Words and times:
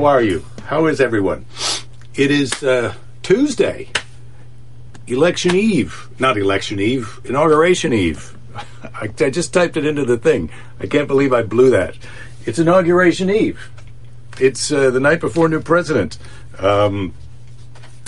How 0.00 0.06
are 0.06 0.22
you? 0.22 0.46
How 0.64 0.86
is 0.86 0.98
everyone? 0.98 1.44
It 2.14 2.30
is 2.30 2.62
uh, 2.62 2.94
Tuesday, 3.22 3.90
election 5.06 5.54
eve. 5.54 6.08
Not 6.18 6.38
election 6.38 6.80
eve, 6.80 7.20
inauguration 7.26 7.92
eve. 7.92 8.34
I, 8.82 9.10
I 9.20 9.28
just 9.28 9.52
typed 9.52 9.76
it 9.76 9.84
into 9.84 10.06
the 10.06 10.16
thing. 10.16 10.48
I 10.80 10.86
can't 10.86 11.06
believe 11.06 11.34
I 11.34 11.42
blew 11.42 11.68
that. 11.72 11.98
It's 12.46 12.58
inauguration 12.58 13.28
eve. 13.28 13.70
It's 14.40 14.72
uh, 14.72 14.88
the 14.88 15.00
night 15.00 15.20
before 15.20 15.50
new 15.50 15.60
president. 15.60 16.16
Um, 16.58 17.12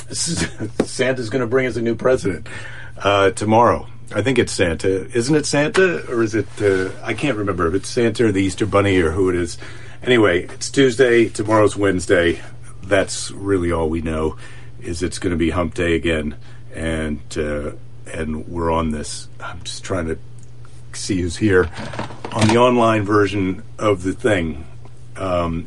Santa's 0.12 1.28
going 1.28 1.42
to 1.42 1.46
bring 1.46 1.66
us 1.66 1.76
a 1.76 1.82
new 1.82 1.94
president 1.94 2.48
uh, 2.96 3.32
tomorrow. 3.32 3.86
I 4.14 4.22
think 4.22 4.38
it's 4.38 4.52
Santa. 4.52 5.14
Isn't 5.14 5.34
it 5.34 5.44
Santa? 5.44 6.10
Or 6.10 6.22
is 6.22 6.34
it, 6.34 6.48
uh, 6.58 6.88
I 7.02 7.12
can't 7.12 7.36
remember 7.36 7.66
if 7.66 7.74
it's 7.74 7.90
Santa 7.90 8.24
or 8.24 8.32
the 8.32 8.42
Easter 8.42 8.64
Bunny 8.64 8.96
or 8.96 9.10
who 9.10 9.28
it 9.28 9.34
is. 9.36 9.58
Anyway, 10.04 10.42
it's 10.46 10.68
Tuesday. 10.68 11.28
Tomorrow's 11.28 11.76
Wednesday. 11.76 12.40
That's 12.82 13.30
really 13.30 13.70
all 13.70 13.88
we 13.88 14.00
know 14.00 14.36
is 14.80 15.00
it's 15.00 15.20
going 15.20 15.30
to 15.30 15.36
be 15.36 15.50
hump 15.50 15.74
day 15.74 15.94
again. 15.94 16.34
And, 16.74 17.20
uh, 17.36 17.72
and 18.12 18.48
we're 18.48 18.72
on 18.72 18.90
this. 18.90 19.28
I'm 19.38 19.62
just 19.62 19.84
trying 19.84 20.06
to 20.06 20.18
see 20.92 21.20
who's 21.20 21.36
here 21.36 21.70
on 22.32 22.48
the 22.48 22.56
online 22.56 23.04
version 23.04 23.62
of 23.78 24.02
the 24.02 24.12
thing. 24.12 24.66
Um, 25.16 25.66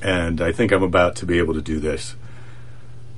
and 0.00 0.40
I 0.40 0.52
think 0.52 0.70
I'm 0.70 0.84
about 0.84 1.16
to 1.16 1.26
be 1.26 1.38
able 1.38 1.54
to 1.54 1.62
do 1.62 1.80
this. 1.80 2.14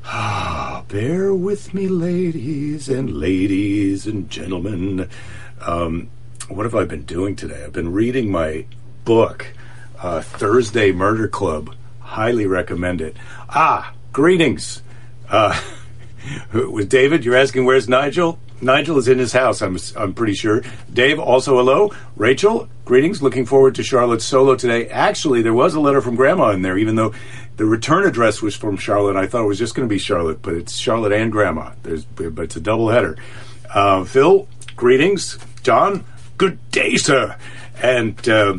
Ah, 0.07 0.85
bear 0.89 1.35
with 1.35 1.75
me, 1.75 1.87
ladies 1.87 2.89
and 2.89 3.19
ladies 3.19 4.07
and 4.07 4.31
gentlemen. 4.31 5.11
Um, 5.61 6.09
what 6.49 6.65
have 6.65 6.75
I 6.75 6.87
been 6.87 7.03
doing 7.03 7.37
today? 7.37 7.63
I've 7.63 7.75
been 7.75 7.93
reading 7.93 8.31
my 8.31 8.65
book, 9.05 9.53
uh, 10.01 10.21
Thursday 10.21 10.93
Murder 10.93 11.29
Club. 11.29 11.75
Highly 12.01 12.47
recommend 12.47 13.01
it. 13.01 13.17
Ah, 13.49 13.93
greetings. 14.13 14.83
Uh, 15.29 15.61
with 16.53 16.89
David, 16.89 17.25
you're 17.25 17.37
asking 17.37 17.65
where's 17.65 17.89
Nigel? 17.89 18.39
Nigel 18.61 18.97
is 18.97 19.09
in 19.09 19.19
his 19.19 19.33
house, 19.33 19.61
I'm, 19.61 19.77
I'm 19.97 20.15
pretty 20.15 20.33
sure. 20.33 20.63
Dave, 20.93 21.19
also 21.19 21.57
hello. 21.57 21.93
Rachel, 22.17 22.69
greetings. 22.87 23.23
Looking 23.23 23.45
forward 23.45 23.75
to 23.75 23.83
Charlotte's 23.83 24.25
solo 24.25 24.57
today. 24.57 24.89
Actually, 24.89 25.43
there 25.43 25.53
was 25.53 25.75
a 25.75 25.81
letter 25.81 26.01
from 26.01 26.17
Grandma 26.17 26.51
in 26.51 26.63
there, 26.63 26.79
even 26.79 26.97
though 26.97 27.13
the 27.57 27.67
return 27.67 28.07
address 28.07 28.41
was 28.41 28.57
from 28.57 28.77
Charlotte. 28.77 29.17
I 29.17 29.27
thought 29.27 29.43
it 29.43 29.49
was 29.49 29.59
just 29.59 29.75
going 29.75 29.87
to 29.87 29.93
be 29.93 29.99
Charlotte, 29.99 30.41
but 30.41 30.55
it's 30.55 30.77
Charlotte 30.77 31.13
and 31.13 31.31
Grandma. 31.31 31.73
There's, 31.83 32.05
but 32.07 32.45
it's 32.45 32.57
a 32.57 32.61
double 32.61 32.89
header. 32.89 33.19
Uh, 33.73 34.05
Phil, 34.05 34.49
greetings. 34.75 35.39
John, 35.63 36.05
good 36.39 36.59
day, 36.71 36.97
sir. 36.97 37.37
And 37.83 38.27
uh, 38.27 38.59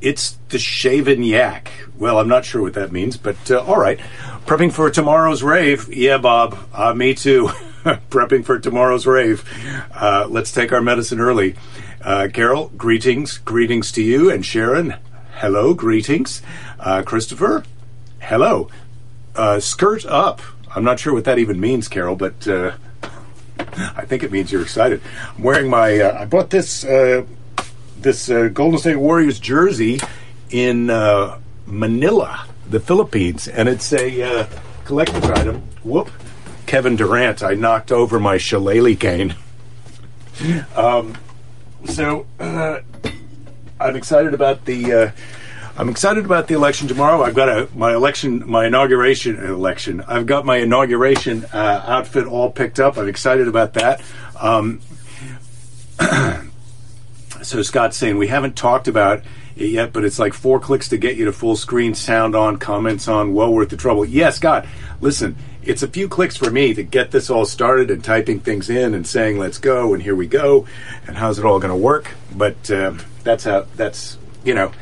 it's 0.00 0.38
the 0.48 0.58
shaven 0.58 1.22
yak. 1.22 1.70
Well, 1.96 2.18
I'm 2.18 2.28
not 2.28 2.44
sure 2.44 2.62
what 2.62 2.74
that 2.74 2.92
means, 2.92 3.16
but 3.16 3.50
uh, 3.50 3.60
all 3.60 3.78
right. 3.80 3.98
Prepping 4.46 4.72
for 4.72 4.90
tomorrow's 4.90 5.42
rave. 5.42 5.92
Yeah, 5.92 6.18
Bob. 6.18 6.58
Uh, 6.72 6.94
me 6.94 7.14
too. 7.14 7.46
Prepping 8.10 8.44
for 8.44 8.58
tomorrow's 8.58 9.06
rave. 9.06 9.44
Uh, 9.92 10.26
let's 10.28 10.52
take 10.52 10.72
our 10.72 10.80
medicine 10.80 11.20
early. 11.20 11.56
Uh, 12.00 12.28
Carol, 12.32 12.68
greetings. 12.76 13.38
Greetings 13.38 13.90
to 13.92 14.02
you. 14.02 14.30
And 14.30 14.46
Sharon, 14.46 14.94
hello. 15.40 15.74
Greetings. 15.74 16.42
Uh, 16.78 17.02
Christopher, 17.02 17.64
hello. 18.20 18.70
Uh, 19.34 19.58
skirt 19.60 20.06
up. 20.06 20.40
I'm 20.74 20.84
not 20.84 21.00
sure 21.00 21.12
what 21.12 21.24
that 21.24 21.38
even 21.38 21.58
means, 21.58 21.88
Carol, 21.88 22.14
but 22.14 22.46
I 23.58 24.04
think 24.04 24.22
it 24.22 24.30
means 24.30 24.52
you're 24.52 24.62
excited. 24.62 25.00
I'm 25.36 25.42
wearing 25.42 25.68
my. 25.68 26.20
I 26.20 26.24
bought 26.24 26.50
this 26.50 26.84
this 28.00 28.30
uh, 28.30 28.48
Golden 28.48 28.78
State 28.78 28.96
Warriors 28.96 29.38
jersey 29.38 30.00
in 30.50 30.86
Manila, 31.66 32.46
the 32.68 32.80
Philippines, 32.80 33.48
and 33.48 33.68
it's 33.68 33.92
a 33.92 34.48
collector's 34.84 35.24
item. 35.30 35.62
Whoop. 35.84 36.10
Kevin 36.66 36.96
Durant, 36.96 37.42
I 37.42 37.54
knocked 37.54 37.92
over 37.92 38.20
my 38.20 38.36
shillelagh 38.36 38.96
cane. 38.96 39.34
um, 40.76 41.16
so 41.86 42.26
I'm 42.38 43.96
excited 43.96 44.34
about 44.34 44.64
the 44.66 45.12
I'm 45.78 45.88
excited 45.88 46.24
about 46.24 46.48
the 46.48 46.54
election 46.54 46.88
tomorrow. 46.88 47.22
I've 47.22 47.36
got 47.36 47.48
a 47.48 47.68
my 47.72 47.94
election, 47.94 48.42
my 48.50 48.66
inauguration 48.66 49.36
election. 49.36 50.02
I've 50.08 50.26
got 50.26 50.44
my 50.44 50.56
inauguration 50.56 51.44
uh, 51.52 51.84
outfit 51.86 52.26
all 52.26 52.50
picked 52.50 52.80
up. 52.80 52.98
I'm 52.98 53.06
excited 53.06 53.46
about 53.46 53.74
that. 53.74 54.02
Um, 54.40 54.80
so 57.42 57.62
Scott's 57.62 57.96
saying 57.96 58.18
we 58.18 58.28
haven't 58.28 58.56
talked 58.56 58.88
about 58.88 59.22
it 59.56 59.70
yet, 59.70 59.92
but 59.92 60.04
it's 60.04 60.18
like 60.18 60.34
four 60.34 60.60
clicks 60.60 60.88
to 60.88 60.96
get 60.96 61.16
you 61.16 61.24
to 61.26 61.32
full 61.32 61.56
screen, 61.56 61.94
sound 61.94 62.34
on, 62.34 62.58
comments 62.58 63.08
on. 63.08 63.34
Well 63.34 63.52
worth 63.52 63.70
the 63.70 63.76
trouble. 63.76 64.04
Yes, 64.04 64.36
Scott. 64.36 64.66
Listen, 65.00 65.36
it's 65.62 65.82
a 65.82 65.88
few 65.88 66.08
clicks 66.08 66.36
for 66.36 66.50
me 66.50 66.74
to 66.74 66.82
get 66.82 67.10
this 67.10 67.30
all 67.30 67.44
started 67.44 67.90
and 67.90 68.02
typing 68.02 68.40
things 68.40 68.70
in 68.70 68.94
and 68.94 69.06
saying 69.06 69.38
let's 69.38 69.58
go 69.58 69.92
and 69.94 70.02
here 70.02 70.16
we 70.16 70.26
go 70.26 70.66
and 71.06 71.16
how's 71.16 71.38
it 71.38 71.44
all 71.44 71.58
going 71.58 71.70
to 71.72 71.76
work. 71.76 72.12
But 72.34 72.70
uh, 72.70 72.94
that's 73.22 73.44
how 73.44 73.66
that's 73.76 74.18
you 74.44 74.54
know 74.54 74.72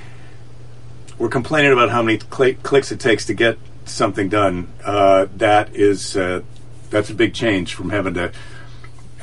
we're 1.19 1.29
complaining 1.29 1.73
about 1.73 1.91
how 1.91 2.03
many 2.03 2.21
cl- 2.21 2.55
clicks 2.63 2.93
it 2.93 3.01
takes 3.01 3.27
to 3.27 3.35
get 3.35 3.59
something 3.85 4.29
done. 4.29 4.69
Uh, 4.85 5.27
that 5.37 5.75
is 5.75 6.17
uh, 6.17 6.43
that's 6.91 7.11
a 7.11 7.15
big 7.15 7.35
change 7.35 7.75
from 7.75 7.91
having 7.91 8.15
to, 8.15 8.33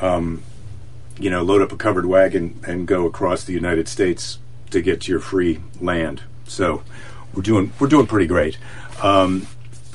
um, 0.01 0.43
you 1.19 1.29
know, 1.29 1.43
load 1.43 1.61
up 1.61 1.71
a 1.71 1.77
covered 1.77 2.05
wagon 2.05 2.59
and 2.67 2.87
go 2.87 3.05
across 3.05 3.43
the 3.43 3.53
United 3.53 3.87
States 3.87 4.39
to 4.71 4.81
get 4.81 5.01
to 5.01 5.11
your 5.11 5.19
free 5.19 5.61
land. 5.79 6.23
So 6.47 6.83
we're 7.33 7.41
doing 7.41 7.73
we're 7.79 7.87
doing 7.87 8.07
pretty 8.07 8.27
great. 8.27 8.57
Um, 9.01 9.47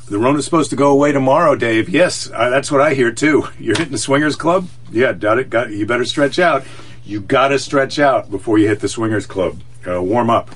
the 0.09 0.19
Rona's 0.19 0.45
supposed 0.45 0.71
to 0.71 0.77
go 0.77 0.91
away 0.91 1.13
tomorrow, 1.13 1.55
Dave. 1.55 1.89
Yes, 1.89 2.29
that's 2.29 2.73
what 2.73 2.81
I 2.81 2.95
hear 2.95 3.13
too. 3.13 3.49
You're 3.59 3.77
hitting 3.77 3.93
the 3.93 3.99
Swingers 3.99 4.37
Club. 4.37 4.69
Yeah, 4.91 5.13
got 5.13 5.39
it. 5.39 5.51
Got, 5.51 5.71
you 5.71 5.87
better 5.87 6.05
stretch 6.05 6.39
out. 6.39 6.65
You 7.05 7.21
got 7.21 7.49
to 7.49 7.59
stretch 7.59 7.99
out 7.99 8.31
before 8.31 8.59
you 8.59 8.69
hit 8.69 8.81
the 8.81 8.89
Swingers 8.89 9.27
Club. 9.27 9.61
Uh, 9.87 10.03
warm 10.03 10.31
up. 10.31 10.51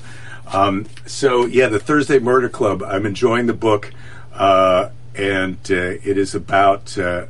Um, 0.51 0.87
so 1.05 1.45
yeah, 1.45 1.67
the 1.67 1.79
Thursday 1.79 2.19
Murder 2.19 2.49
Club. 2.49 2.83
I'm 2.83 3.05
enjoying 3.05 3.45
the 3.45 3.53
book, 3.53 3.91
uh, 4.33 4.89
and 5.15 5.57
uh, 5.69 5.97
it 6.03 6.17
is 6.17 6.35
about 6.35 6.97
uh, 6.97 7.25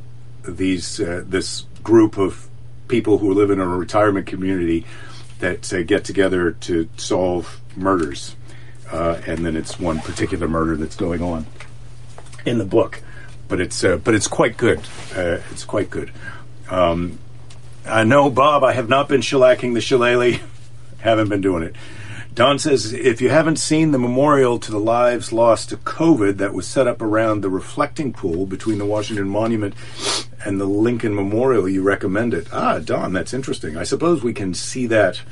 these 0.46 1.00
uh, 1.00 1.24
this 1.26 1.64
group 1.82 2.18
of 2.18 2.48
people 2.88 3.18
who 3.18 3.32
live 3.32 3.50
in 3.50 3.60
a 3.60 3.66
retirement 3.66 4.26
community 4.26 4.86
that 5.40 5.72
uh, 5.72 5.82
get 5.82 6.04
together 6.04 6.52
to 6.52 6.88
solve 6.96 7.60
murders, 7.76 8.36
uh, 8.92 9.20
and 9.26 9.44
then 9.44 9.56
it's 9.56 9.78
one 9.78 10.00
particular 10.00 10.48
murder 10.48 10.76
that's 10.76 10.96
going 10.96 11.22
on 11.22 11.46
in 12.44 12.58
the 12.58 12.64
book. 12.64 13.02
But 13.48 13.60
it's 13.60 13.82
but 13.82 14.14
it's 14.14 14.26
quite 14.26 14.56
good. 14.56 14.80
it's 15.14 15.64
quite 15.64 15.90
good. 15.90 16.10
Um, 16.70 17.18
I 17.86 18.04
know, 18.04 18.30
Bob. 18.30 18.64
I 18.64 18.72
have 18.72 18.88
not 18.88 19.08
been 19.08 19.20
shellacking 19.20 19.74
the 19.74 19.80
shillelagh. 19.80 20.40
haven't 21.04 21.28
been 21.28 21.42
doing 21.42 21.62
it. 21.62 21.76
Don 22.34 22.58
says 22.58 22.92
if 22.92 23.20
you 23.20 23.28
haven't 23.28 23.58
seen 23.60 23.92
the 23.92 23.98
memorial 23.98 24.58
to 24.58 24.72
the 24.72 24.80
lives 24.80 25.32
lost 25.32 25.68
to 25.68 25.76
COVID 25.76 26.38
that 26.38 26.52
was 26.52 26.66
set 26.66 26.88
up 26.88 27.00
around 27.00 27.42
the 27.42 27.50
reflecting 27.50 28.12
pool 28.12 28.44
between 28.44 28.78
the 28.78 28.86
Washington 28.86 29.28
Monument 29.28 29.74
and 30.44 30.60
the 30.60 30.64
Lincoln 30.64 31.14
Memorial, 31.14 31.68
you 31.68 31.82
recommend 31.82 32.34
it. 32.34 32.48
Ah, 32.52 32.80
Don, 32.80 33.12
that's 33.12 33.32
interesting. 33.32 33.76
I 33.76 33.84
suppose 33.84 34.24
we 34.24 34.32
can 34.32 34.52
see 34.52 34.88
that 34.88 35.22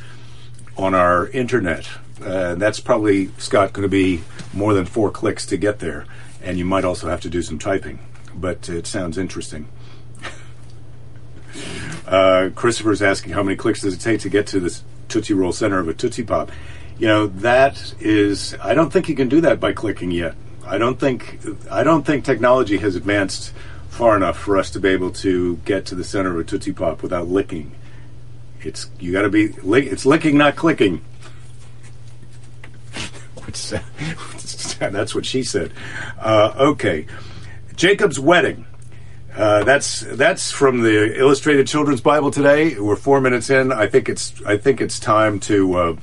on 0.76 0.94
our 0.94 1.26
internet. 1.28 1.88
Uh, 2.24 2.54
that's 2.54 2.78
probably, 2.78 3.30
Scott, 3.36 3.72
going 3.72 3.82
to 3.82 3.88
be 3.88 4.22
more 4.52 4.72
than 4.72 4.84
four 4.84 5.10
clicks 5.10 5.44
to 5.46 5.56
get 5.56 5.80
there. 5.80 6.06
And 6.40 6.56
you 6.56 6.64
might 6.64 6.84
also 6.84 7.08
have 7.08 7.20
to 7.22 7.28
do 7.28 7.42
some 7.42 7.58
typing. 7.58 7.98
But 8.32 8.68
it 8.68 8.86
sounds 8.86 9.18
interesting. 9.18 9.68
uh, 12.06 12.50
Christopher's 12.54 13.02
asking 13.02 13.32
how 13.32 13.42
many 13.42 13.56
clicks 13.56 13.80
does 13.80 13.94
it 13.94 14.00
take 14.00 14.20
to 14.20 14.28
get 14.28 14.46
to 14.48 14.60
this 14.60 14.84
Tootsie 15.08 15.34
Roll 15.34 15.52
center 15.52 15.80
of 15.80 15.88
a 15.88 15.94
Tootsie 15.94 16.22
Pop? 16.22 16.52
You 17.02 17.08
know 17.08 17.26
that 17.26 17.94
is 17.98 18.54
i 18.62 18.74
don't 18.74 18.92
think 18.92 19.08
you 19.08 19.16
can 19.16 19.28
do 19.28 19.40
that 19.40 19.58
by 19.58 19.72
clicking 19.72 20.12
yet. 20.12 20.36
I 20.64 20.78
don't 20.78 21.00
think 21.00 21.40
i 21.68 21.82
don't 21.82 22.06
think 22.06 22.24
technology 22.24 22.76
has 22.76 22.94
advanced 22.94 23.52
far 23.88 24.16
enough 24.16 24.38
for 24.38 24.56
us 24.56 24.70
to 24.70 24.78
be 24.78 24.90
able 24.90 25.10
to 25.26 25.56
get 25.64 25.84
to 25.86 25.96
the 25.96 26.04
center 26.04 26.30
of 26.30 26.38
a 26.38 26.44
tootsie 26.44 26.72
pop 26.72 27.02
without 27.02 27.26
licking. 27.26 27.72
It's 28.60 28.88
you 29.00 29.10
got 29.10 29.22
to 29.22 29.30
be 29.30 29.46
it's 29.46 30.06
licking 30.06 30.38
not 30.38 30.54
clicking. 30.54 31.04
That's 34.78 35.12
what 35.12 35.26
she 35.26 35.42
said. 35.42 35.72
Uh, 36.20 36.54
okay. 36.56 37.06
Jacob's 37.74 38.20
wedding. 38.20 38.64
Uh, 39.34 39.64
that's 39.64 40.00
that's 40.00 40.52
from 40.52 40.82
the 40.82 41.18
Illustrated 41.18 41.66
Children's 41.66 42.02
Bible 42.02 42.30
today. 42.30 42.78
We're 42.78 42.96
four 42.96 43.20
minutes 43.20 43.48
in. 43.50 43.72
I 43.72 43.86
think 43.86 44.08
it's 44.08 44.34
I 44.44 44.56
think 44.58 44.80
it's 44.80 45.00
time 45.00 45.40
to 45.40 45.74
uh, 45.74 45.96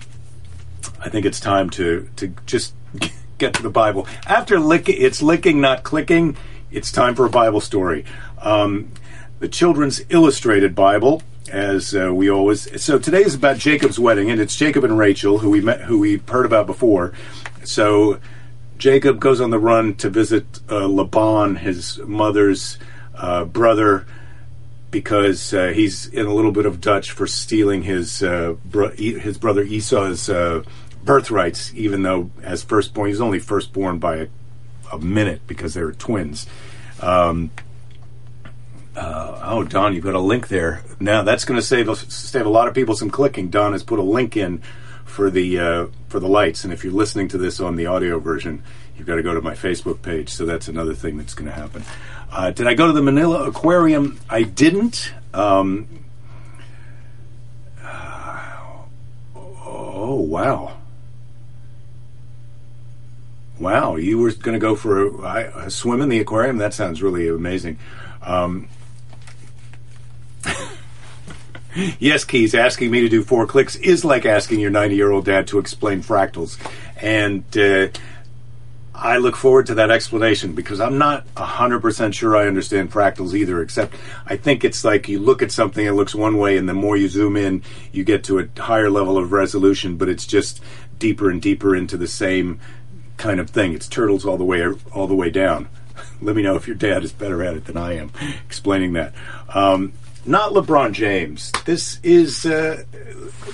I 1.01 1.09
think 1.09 1.25
it's 1.25 1.39
time 1.39 1.69
to 1.71 2.09
to 2.17 2.33
just 2.45 2.73
get 3.37 3.53
to 3.55 3.63
the 3.63 3.69
Bible. 3.69 4.07
After 4.27 4.59
licking, 4.59 4.95
it's 4.99 5.21
licking, 5.21 5.61
not 5.61 5.83
clicking. 5.83 6.35
It's 6.71 6.91
time 6.91 7.15
for 7.15 7.25
a 7.25 7.29
Bible 7.29 7.61
story. 7.61 8.05
Um, 8.39 8.91
the 9.39 9.47
Children's 9.47 10.01
Illustrated 10.09 10.75
Bible, 10.75 11.23
as 11.51 11.95
uh, 11.95 12.13
we 12.13 12.29
always. 12.29 12.81
So 12.83 12.99
today 12.99 13.23
is 13.23 13.35
about 13.35 13.57
Jacob's 13.57 13.99
wedding, 13.99 14.29
and 14.29 14.39
it's 14.39 14.55
Jacob 14.55 14.83
and 14.83 14.97
Rachel, 14.97 15.39
who 15.39 15.49
we 15.49 15.61
met, 15.61 15.81
who 15.81 15.99
we 15.99 16.17
heard 16.27 16.45
about 16.45 16.67
before. 16.67 17.13
So 17.63 18.19
Jacob 18.77 19.19
goes 19.19 19.41
on 19.41 19.49
the 19.49 19.59
run 19.59 19.95
to 19.95 20.09
visit 20.09 20.45
uh, 20.69 20.85
Laban, 20.85 21.57
his 21.57 21.99
mother's 21.99 22.77
uh, 23.15 23.45
brother, 23.45 24.05
because 24.91 25.53
uh, 25.53 25.67
he's 25.67 26.07
in 26.07 26.25
a 26.25 26.33
little 26.33 26.51
bit 26.51 26.65
of 26.65 26.81
Dutch 26.81 27.11
for 27.11 27.27
stealing 27.27 27.83
his 27.83 28.23
uh, 28.23 28.55
bro- 28.65 28.91
his 28.91 29.37
brother 29.37 29.63
Esau's 29.63 30.29
uh, 30.29 30.63
birthrights, 31.03 31.73
even 31.75 32.03
though 32.03 32.31
as 32.43 32.63
firstborn 32.63 33.09
he's 33.09 33.21
only 33.21 33.39
firstborn 33.39 33.99
by 33.99 34.17
a, 34.17 34.27
a 34.91 34.99
minute 34.99 35.41
because 35.47 35.73
they 35.73 35.83
were 35.83 35.93
twins. 35.93 36.45
Um, 37.01 37.51
uh, 38.95 39.39
oh, 39.43 39.63
Don, 39.63 39.93
you've 39.93 40.03
got 40.03 40.15
a 40.15 40.19
link 40.19 40.49
there. 40.49 40.83
Now 40.99 41.23
that's 41.23 41.45
going 41.45 41.59
to 41.59 41.65
save 41.65 41.89
save 42.11 42.45
a 42.45 42.49
lot 42.49 42.67
of 42.67 42.73
people 42.73 42.95
some 42.95 43.09
clicking. 43.09 43.49
Don 43.49 43.71
has 43.71 43.83
put 43.83 43.99
a 43.99 44.03
link 44.03 44.35
in 44.35 44.61
for 45.05 45.29
the 45.29 45.59
uh, 45.59 45.87
for 46.09 46.19
the 46.19 46.27
lights, 46.27 46.63
and 46.63 46.73
if 46.73 46.83
you're 46.83 46.93
listening 46.93 47.27
to 47.29 47.37
this 47.37 47.59
on 47.59 47.75
the 47.75 47.85
audio 47.85 48.19
version, 48.19 48.63
you've 48.97 49.07
got 49.07 49.15
to 49.15 49.23
go 49.23 49.33
to 49.33 49.41
my 49.41 49.53
Facebook 49.53 50.01
page. 50.01 50.29
So 50.29 50.45
that's 50.45 50.67
another 50.67 50.93
thing 50.93 51.17
that's 51.17 51.33
going 51.33 51.49
to 51.49 51.55
happen. 51.55 51.83
Uh, 52.31 52.51
did 52.51 52.67
I 52.67 52.73
go 52.73 52.87
to 52.87 52.93
the 52.93 53.01
Manila 53.01 53.47
Aquarium? 53.47 54.19
I 54.29 54.43
didn't. 54.43 55.13
Um, 55.33 55.87
oh 57.83 60.15
wow. 60.15 60.78
Wow, 63.59 63.97
you 63.97 64.17
were 64.17 64.31
going 64.31 64.53
to 64.53 64.59
go 64.59 64.75
for 64.75 65.25
a, 65.25 65.65
a, 65.65 65.69
swim 65.69 66.01
in 66.01 66.07
the 66.07 66.19
aquarium? 66.19 66.57
That 66.57 66.73
sounds 66.73 67.03
really 67.03 67.27
amazing. 67.27 67.77
Um, 68.21 68.69
yes, 71.99 72.23
Keys, 72.23 72.55
asking 72.55 72.89
me 72.89 73.01
to 73.01 73.09
do 73.09 73.21
four 73.21 73.45
clicks 73.45 73.75
is 73.75 74.05
like 74.05 74.25
asking 74.25 74.61
your 74.61 74.71
90 74.71 74.95
year 74.95 75.11
old 75.11 75.25
dad 75.25 75.47
to 75.47 75.59
explain 75.59 76.01
fractals. 76.01 76.57
And 77.01 77.43
uh, 77.57 77.89
I 78.95 79.17
look 79.17 79.35
forward 79.35 79.65
to 79.67 79.75
that 79.75 79.91
explanation 79.91 80.53
because 80.53 80.79
I'm 80.79 80.97
not 80.97 81.27
100% 81.35 82.13
sure 82.13 82.37
I 82.37 82.47
understand 82.47 82.91
fractals 82.91 83.33
either, 83.33 83.61
except 83.61 83.95
I 84.25 84.37
think 84.37 84.63
it's 84.63 84.85
like 84.85 85.09
you 85.09 85.19
look 85.19 85.41
at 85.41 85.51
something, 85.51 85.85
it 85.85 85.91
looks 85.91 86.15
one 86.15 86.37
way, 86.37 86.57
and 86.57 86.67
the 86.67 86.73
more 86.73 86.95
you 86.95 87.09
zoom 87.09 87.35
in, 87.35 87.63
you 87.91 88.05
get 88.05 88.23
to 88.25 88.39
a 88.39 88.61
higher 88.61 88.89
level 88.89 89.17
of 89.17 89.33
resolution, 89.33 89.97
but 89.97 90.07
it's 90.07 90.25
just 90.25 90.61
deeper 90.97 91.29
and 91.29 91.41
deeper 91.41 91.75
into 91.75 91.97
the 91.97 92.07
same 92.07 92.59
kind 93.19 93.39
of 93.39 93.51
thing. 93.51 93.73
It's 93.73 93.87
turtles 93.87 94.25
all 94.25 94.37
the 94.37 94.43
way 94.43 94.65
all 94.91 95.05
the 95.05 95.15
way 95.15 95.29
down. 95.29 95.69
Let 96.21 96.35
me 96.35 96.41
know 96.41 96.55
if 96.55 96.65
your 96.65 96.75
dad 96.75 97.03
is 97.03 97.11
better 97.11 97.43
at 97.43 97.55
it 97.55 97.65
than 97.65 97.77
I 97.77 97.97
am 97.97 98.11
explaining 98.47 98.93
that. 98.93 99.13
Um, 99.53 99.93
not 100.25 100.53
LeBron 100.53 100.93
James. 100.93 101.51
This 101.65 101.99
is 102.01 102.45
uh, 102.45 102.83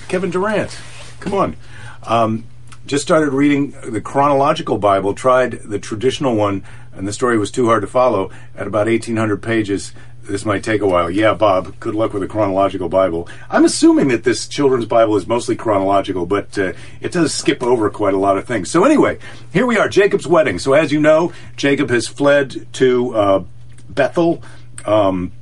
Kevin 0.08 0.30
Durant. 0.30 0.76
Come 1.20 1.34
on. 1.34 1.56
Um, 2.04 2.44
just 2.86 3.02
started 3.02 3.32
reading 3.32 3.74
the 3.88 4.00
chronological 4.00 4.78
Bible, 4.78 5.12
tried 5.12 5.52
the 5.52 5.78
traditional 5.78 6.36
one, 6.36 6.64
and 6.92 7.06
the 7.06 7.12
story 7.12 7.36
was 7.36 7.50
too 7.50 7.66
hard 7.66 7.82
to 7.82 7.88
follow 7.88 8.30
at 8.56 8.66
about 8.66 8.86
1,800 8.86 9.42
pages. 9.42 9.92
This 10.28 10.44
might 10.44 10.64
take 10.64 10.80
a 10.80 10.86
while. 10.86 11.10
Yeah, 11.10 11.34
Bob, 11.34 11.78
good 11.78 11.94
luck 11.94 12.12
with 12.12 12.22
the 12.22 12.28
chronological 12.28 12.88
Bible. 12.88 13.28
I'm 13.48 13.64
assuming 13.64 14.08
that 14.08 14.24
this 14.24 14.48
children's 14.48 14.84
Bible 14.84 15.16
is 15.16 15.26
mostly 15.26 15.54
chronological, 15.54 16.26
but 16.26 16.58
uh, 16.58 16.72
it 17.00 17.12
does 17.12 17.32
skip 17.32 17.62
over 17.62 17.88
quite 17.90 18.14
a 18.14 18.18
lot 18.18 18.36
of 18.36 18.46
things. 18.46 18.70
So, 18.70 18.84
anyway, 18.84 19.18
here 19.52 19.66
we 19.66 19.78
are 19.78 19.88
Jacob's 19.88 20.26
wedding. 20.26 20.58
So, 20.58 20.72
as 20.72 20.90
you 20.90 21.00
know, 21.00 21.32
Jacob 21.56 21.90
has 21.90 22.08
fled 22.08 22.66
to 22.74 23.14
uh, 23.14 23.44
Bethel. 23.88 24.42
Um, 24.84 25.32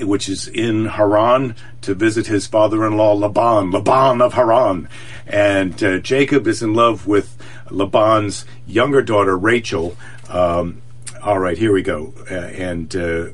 which 0.00 0.28
is 0.28 0.46
in 0.48 0.84
Haran, 0.84 1.56
to 1.80 1.94
visit 1.94 2.26
his 2.26 2.46
father-in-law 2.46 3.14
Laban, 3.14 3.70
Laban 3.70 4.20
of 4.20 4.34
Haran, 4.34 4.86
and 5.26 5.82
uh, 5.82 5.98
Jacob 5.98 6.46
is 6.46 6.62
in 6.62 6.74
love 6.74 7.06
with 7.06 7.36
Laban's 7.70 8.44
younger 8.66 9.00
daughter 9.00 9.36
Rachel. 9.36 9.96
Um, 10.28 10.82
all 11.22 11.38
right, 11.38 11.56
here 11.56 11.72
we 11.72 11.82
go, 11.82 12.12
uh, 12.30 12.34
and 12.34 12.94
uh, 12.94 13.28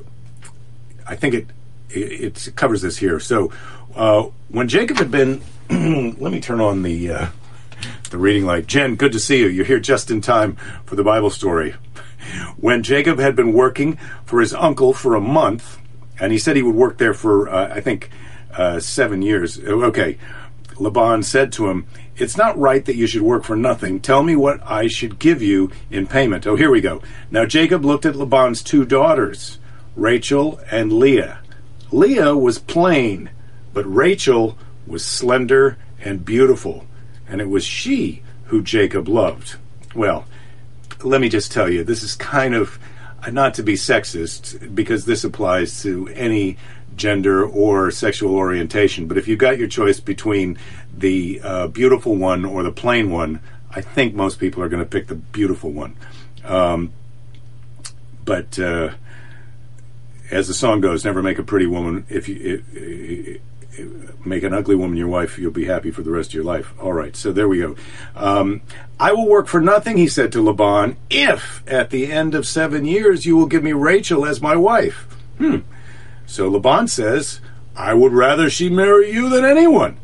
I 1.07 1.15
think 1.15 1.33
it, 1.33 1.47
it, 1.89 2.47
it 2.47 2.55
covers 2.55 2.81
this 2.81 2.97
here. 2.97 3.19
So 3.19 3.51
uh, 3.95 4.29
when 4.49 4.67
Jacob 4.67 4.97
had 4.97 5.11
been, 5.11 5.41
let 5.69 6.31
me 6.31 6.41
turn 6.41 6.61
on 6.61 6.83
the 6.83 7.11
uh, 7.11 7.27
the 8.09 8.17
reading 8.17 8.45
light. 8.45 8.67
Jen, 8.67 8.95
good 8.95 9.11
to 9.11 9.19
see 9.19 9.39
you. 9.39 9.47
You're 9.47 9.65
here 9.65 9.79
just 9.79 10.11
in 10.11 10.21
time 10.21 10.55
for 10.85 10.95
the 10.95 11.03
Bible 11.03 11.29
story. 11.29 11.75
When 12.57 12.83
Jacob 12.83 13.19
had 13.19 13.35
been 13.35 13.53
working 13.53 13.97
for 14.25 14.41
his 14.41 14.53
uncle 14.53 14.93
for 14.93 15.15
a 15.15 15.21
month, 15.21 15.79
and 16.19 16.31
he 16.31 16.37
said 16.37 16.55
he 16.55 16.63
would 16.63 16.75
work 16.75 16.97
there 16.97 17.13
for 17.13 17.49
uh, 17.49 17.73
I 17.73 17.81
think 17.81 18.09
uh, 18.53 18.79
seven 18.79 19.21
years. 19.21 19.59
Okay, 19.59 20.17
Laban 20.77 21.23
said 21.23 21.51
to 21.53 21.69
him, 21.69 21.87
"It's 22.15 22.37
not 22.37 22.57
right 22.57 22.83
that 22.85 22.95
you 22.95 23.07
should 23.07 23.21
work 23.21 23.43
for 23.43 23.55
nothing. 23.55 23.99
Tell 23.99 24.23
me 24.23 24.35
what 24.35 24.59
I 24.65 24.87
should 24.87 25.19
give 25.19 25.41
you 25.41 25.71
in 25.91 26.07
payment." 26.07 26.47
Oh, 26.47 26.55
here 26.55 26.71
we 26.71 26.81
go. 26.81 27.01
Now 27.29 27.45
Jacob 27.45 27.85
looked 27.85 28.05
at 28.05 28.15
Laban's 28.15 28.63
two 28.63 28.85
daughters, 28.85 29.59
Rachel 29.95 30.59
and 30.71 30.91
Leah. 30.93 31.39
Leah 31.91 32.35
was 32.35 32.59
plain, 32.59 33.29
but 33.73 33.83
Rachel 33.85 34.57
was 34.85 35.03
slender 35.03 35.77
and 35.99 36.25
beautiful, 36.25 36.85
and 37.27 37.41
it 37.41 37.49
was 37.49 37.65
she 37.65 38.21
who 38.45 38.61
Jacob 38.61 39.07
loved. 39.07 39.55
Well, 39.93 40.25
let 41.03 41.21
me 41.21 41.29
just 41.29 41.51
tell 41.51 41.69
you, 41.69 41.83
this 41.83 42.03
is 42.03 42.15
kind 42.15 42.53
of 42.53 42.77
not 43.31 43.55
to 43.55 43.63
be 43.63 43.73
sexist, 43.73 44.75
because 44.75 45.05
this 45.05 45.23
applies 45.23 45.81
to 45.81 46.07
any 46.09 46.57
gender 46.95 47.45
or 47.45 47.91
sexual 47.91 48.35
orientation. 48.35 49.07
But 49.07 49.17
if 49.17 49.27
you've 49.27 49.39
got 49.39 49.57
your 49.57 49.67
choice 49.67 49.99
between 49.99 50.57
the 50.95 51.41
uh, 51.43 51.67
beautiful 51.67 52.15
one 52.15 52.45
or 52.45 52.63
the 52.63 52.71
plain 52.71 53.09
one, 53.09 53.39
I 53.71 53.81
think 53.81 54.13
most 54.13 54.39
people 54.39 54.61
are 54.63 54.69
going 54.69 54.83
to 54.83 54.89
pick 54.89 55.07
the 55.07 55.15
beautiful 55.15 55.71
one. 55.71 55.95
Um, 56.43 56.93
but 58.23 58.57
uh, 58.59 58.93
as 60.31 60.47
the 60.47 60.53
song 60.53 60.81
goes, 60.81 61.05
never 61.05 61.21
make 61.21 61.39
a 61.39 61.43
pretty 61.43 61.67
woman 61.67 62.05
if 62.09 62.27
you. 62.27 62.63
If, 62.71 63.41
make 64.25 64.43
an 64.43 64.53
ugly 64.53 64.75
woman 64.75 64.97
your 64.97 65.07
wife, 65.07 65.37
you'll 65.37 65.51
be 65.51 65.65
happy 65.65 65.91
for 65.91 66.01
the 66.01 66.11
rest 66.11 66.29
of 66.29 66.33
your 66.33 66.43
life. 66.43 66.73
All 66.79 66.93
right, 66.93 67.15
so 67.15 67.31
there 67.31 67.47
we 67.47 67.59
go. 67.59 67.75
Um, 68.15 68.61
I 68.99 69.11
will 69.13 69.27
work 69.27 69.47
for 69.47 69.61
nothing, 69.61 69.97
he 69.97 70.07
said 70.07 70.31
to 70.31 70.41
Laban, 70.41 70.97
if 71.09 71.63
at 71.67 71.89
the 71.89 72.11
end 72.11 72.35
of 72.35 72.47
seven 72.47 72.85
years 72.85 73.25
you 73.25 73.35
will 73.37 73.45
give 73.45 73.63
me 73.63 73.73
Rachel 73.73 74.25
as 74.25 74.41
my 74.41 74.55
wife. 74.55 75.07
Hmm. 75.37 75.59
So 76.25 76.47
Laban 76.47 76.87
says, 76.87 77.39
I 77.75 77.93
would 77.93 78.13
rather 78.13 78.49
she 78.49 78.69
marry 78.69 79.11
you 79.11 79.29
than 79.29 79.45
anyone. 79.45 79.97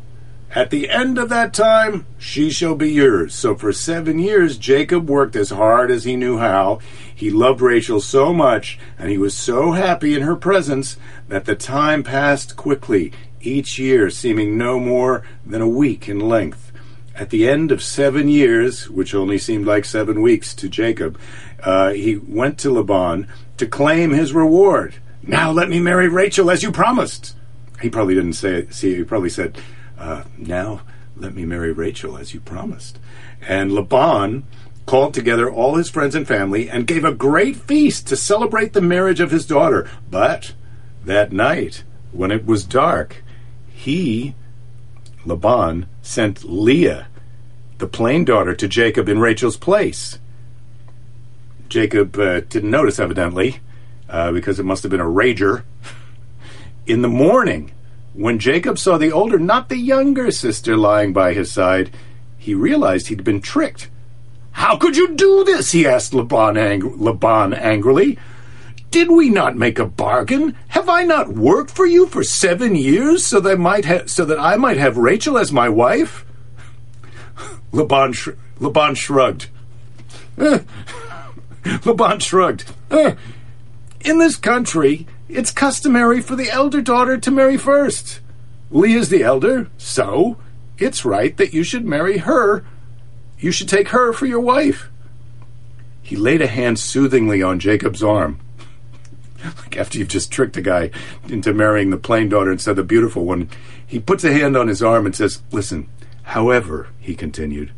At 0.54 0.68
the 0.68 0.90
end 0.90 1.16
of 1.16 1.30
that 1.30 1.54
time, 1.54 2.04
she 2.18 2.50
shall 2.50 2.74
be 2.74 2.92
yours. 2.92 3.34
So 3.34 3.54
for 3.54 3.72
seven 3.72 4.18
years, 4.18 4.58
Jacob 4.58 5.08
worked 5.08 5.34
as 5.34 5.48
hard 5.48 5.90
as 5.90 6.04
he 6.04 6.14
knew 6.14 6.36
how. 6.36 6.78
He 7.14 7.30
loved 7.30 7.62
Rachel 7.62 8.02
so 8.02 8.34
much, 8.34 8.78
and 8.98 9.08
he 9.08 9.16
was 9.16 9.34
so 9.34 9.72
happy 9.72 10.14
in 10.14 10.20
her 10.22 10.36
presence 10.36 10.98
that 11.28 11.46
the 11.46 11.54
time 11.54 12.02
passed 12.02 12.54
quickly, 12.54 13.12
each 13.40 13.78
year 13.78 14.10
seeming 14.10 14.58
no 14.58 14.78
more 14.78 15.24
than 15.46 15.62
a 15.62 15.68
week 15.68 16.06
in 16.06 16.20
length. 16.20 16.70
At 17.16 17.30
the 17.30 17.48
end 17.48 17.72
of 17.72 17.82
seven 17.82 18.28
years, 18.28 18.90
which 18.90 19.14
only 19.14 19.38
seemed 19.38 19.64
like 19.64 19.86
seven 19.86 20.20
weeks 20.20 20.54
to 20.56 20.68
Jacob, 20.68 21.18
uh, 21.62 21.92
he 21.92 22.16
went 22.16 22.58
to 22.58 22.70
Laban 22.70 23.26
to 23.56 23.66
claim 23.66 24.10
his 24.10 24.34
reward. 24.34 24.96
Now 25.22 25.50
let 25.50 25.70
me 25.70 25.80
marry 25.80 26.08
Rachel 26.08 26.50
as 26.50 26.62
you 26.62 26.72
promised. 26.72 27.36
He 27.80 27.88
probably 27.88 28.14
didn't 28.14 28.34
say 28.34 28.54
it. 28.54 28.74
See, 28.74 28.96
he 28.96 29.04
probably 29.04 29.30
said, 29.30 29.58
uh, 30.02 30.24
Now 30.36 30.82
let 31.16 31.34
me 31.34 31.44
marry 31.44 31.72
Rachel 31.72 32.16
as 32.16 32.34
you 32.34 32.40
promised. 32.40 32.98
And 33.40 33.72
Laban 33.72 34.44
called 34.86 35.14
together 35.14 35.50
all 35.50 35.76
his 35.76 35.90
friends 35.90 36.14
and 36.14 36.26
family 36.26 36.68
and 36.68 36.86
gave 36.86 37.04
a 37.04 37.14
great 37.14 37.56
feast 37.56 38.06
to 38.08 38.16
celebrate 38.16 38.72
the 38.72 38.80
marriage 38.80 39.20
of 39.20 39.30
his 39.30 39.46
daughter. 39.46 39.88
But 40.10 40.54
that 41.04 41.32
night, 41.32 41.84
when 42.10 42.30
it 42.30 42.44
was 42.44 42.64
dark, 42.64 43.22
he, 43.68 44.34
Laban, 45.24 45.86
sent 46.02 46.44
Leah, 46.44 47.06
the 47.78 47.86
plain 47.86 48.24
daughter, 48.24 48.54
to 48.54 48.68
Jacob 48.68 49.08
in 49.08 49.20
Rachel's 49.20 49.56
place. 49.56 50.18
Jacob 51.68 52.18
uh, 52.18 52.40
didn't 52.40 52.70
notice, 52.70 52.98
evidently 52.98 53.60
uh, 54.12 54.30
because 54.30 54.60
it 54.60 54.64
must 54.64 54.82
have 54.82 54.90
been 54.90 55.00
a 55.00 55.04
rager. 55.04 55.64
In 56.86 57.02
the 57.02 57.08
morning, 57.08 57.72
when 58.14 58.38
Jacob 58.38 58.78
saw 58.78 58.98
the 58.98 59.12
older, 59.12 59.38
not 59.38 59.68
the 59.68 59.76
younger 59.78 60.30
sister 60.30 60.76
lying 60.76 61.12
by 61.12 61.32
his 61.32 61.50
side, 61.50 61.90
he 62.38 62.54
realized 62.54 63.06
he'd 63.08 63.24
been 63.24 63.40
tricked. 63.40 63.88
How 64.52 64.76
could 64.76 64.96
you 64.96 65.14
do 65.14 65.44
this? 65.44 65.72
he 65.72 65.86
asked 65.86 66.12
Laban, 66.12 66.56
ang- 66.58 66.98
Laban 66.98 67.54
angrily. 67.54 68.18
Did 68.90 69.10
we 69.10 69.30
not 69.30 69.56
make 69.56 69.78
a 69.78 69.86
bargain? 69.86 70.54
Have 70.68 70.88
I 70.90 71.04
not 71.04 71.28
worked 71.30 71.70
for 71.70 71.86
you 71.86 72.06
for 72.06 72.22
seven 72.22 72.74
years 72.76 73.24
so 73.24 73.40
that 73.40 73.52
I 73.52 73.54
might 73.54 73.86
ha- 73.86 74.02
so 74.06 74.26
that 74.26 74.38
I 74.38 74.56
might 74.56 74.76
have 74.76 74.98
Rachel 74.98 75.38
as 75.38 75.50
my 75.50 75.70
wife? 75.70 76.26
Laban, 77.72 78.12
sh- 78.12 78.28
Laban 78.60 78.94
shrugged. 78.94 79.48
Laban 81.84 82.18
shrugged. 82.20 82.64
In 82.90 84.18
this 84.18 84.36
country, 84.36 85.06
it's 85.32 85.50
customary 85.50 86.20
for 86.20 86.36
the 86.36 86.50
elder 86.50 86.82
daughter 86.82 87.16
to 87.16 87.30
marry 87.30 87.56
first. 87.56 88.20
Leah's 88.70 89.08
the 89.08 89.22
elder, 89.22 89.68
so 89.78 90.36
it's 90.78 91.04
right 91.04 91.36
that 91.36 91.54
you 91.54 91.62
should 91.62 91.84
marry 91.84 92.18
her. 92.18 92.64
You 93.38 93.50
should 93.50 93.68
take 93.68 93.88
her 93.88 94.12
for 94.12 94.26
your 94.26 94.40
wife. 94.40 94.88
he 96.02 96.16
laid 96.16 96.42
a 96.42 96.46
hand 96.46 96.78
soothingly 96.78 97.42
on 97.42 97.58
Jacob's 97.58 98.02
arm. 98.02 98.38
like 99.44 99.76
after 99.76 99.98
you've 99.98 100.08
just 100.08 100.30
tricked 100.30 100.56
a 100.56 100.62
guy 100.62 100.90
into 101.28 101.54
marrying 101.54 101.90
the 101.90 101.96
plain 101.96 102.28
daughter 102.28 102.52
instead 102.52 102.72
of 102.72 102.76
the 102.76 102.82
beautiful 102.82 103.24
one, 103.24 103.48
he 103.86 103.98
puts 103.98 104.24
a 104.24 104.32
hand 104.32 104.56
on 104.56 104.68
his 104.68 104.82
arm 104.82 105.06
and 105.06 105.16
says, 105.16 105.42
Listen, 105.50 105.88
however, 106.24 106.88
he 107.00 107.14
continued, 107.14 107.72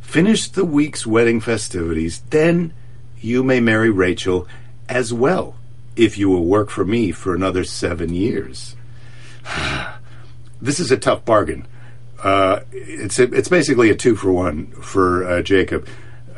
finish 0.00 0.48
the 0.48 0.64
week's 0.64 1.06
wedding 1.06 1.40
festivities, 1.40 2.20
then 2.30 2.72
you 3.20 3.42
may 3.42 3.60
marry 3.60 3.90
Rachel 3.90 4.46
as 4.88 5.12
well 5.12 5.56
if 5.96 6.18
you 6.18 6.28
will 6.28 6.44
work 6.44 6.70
for 6.70 6.84
me 6.84 7.12
for 7.12 7.34
another 7.34 7.64
seven 7.64 8.12
years. 8.12 8.76
this 10.60 10.80
is 10.80 10.90
a 10.90 10.96
tough 10.96 11.24
bargain. 11.24 11.66
Uh, 12.22 12.60
it's 12.72 13.18
a, 13.18 13.24
it's 13.34 13.48
basically 13.48 13.90
a 13.90 13.94
two 13.94 14.16
for 14.16 14.32
one 14.32 14.66
for 14.80 15.24
uh, 15.24 15.42
Jacob. 15.42 15.86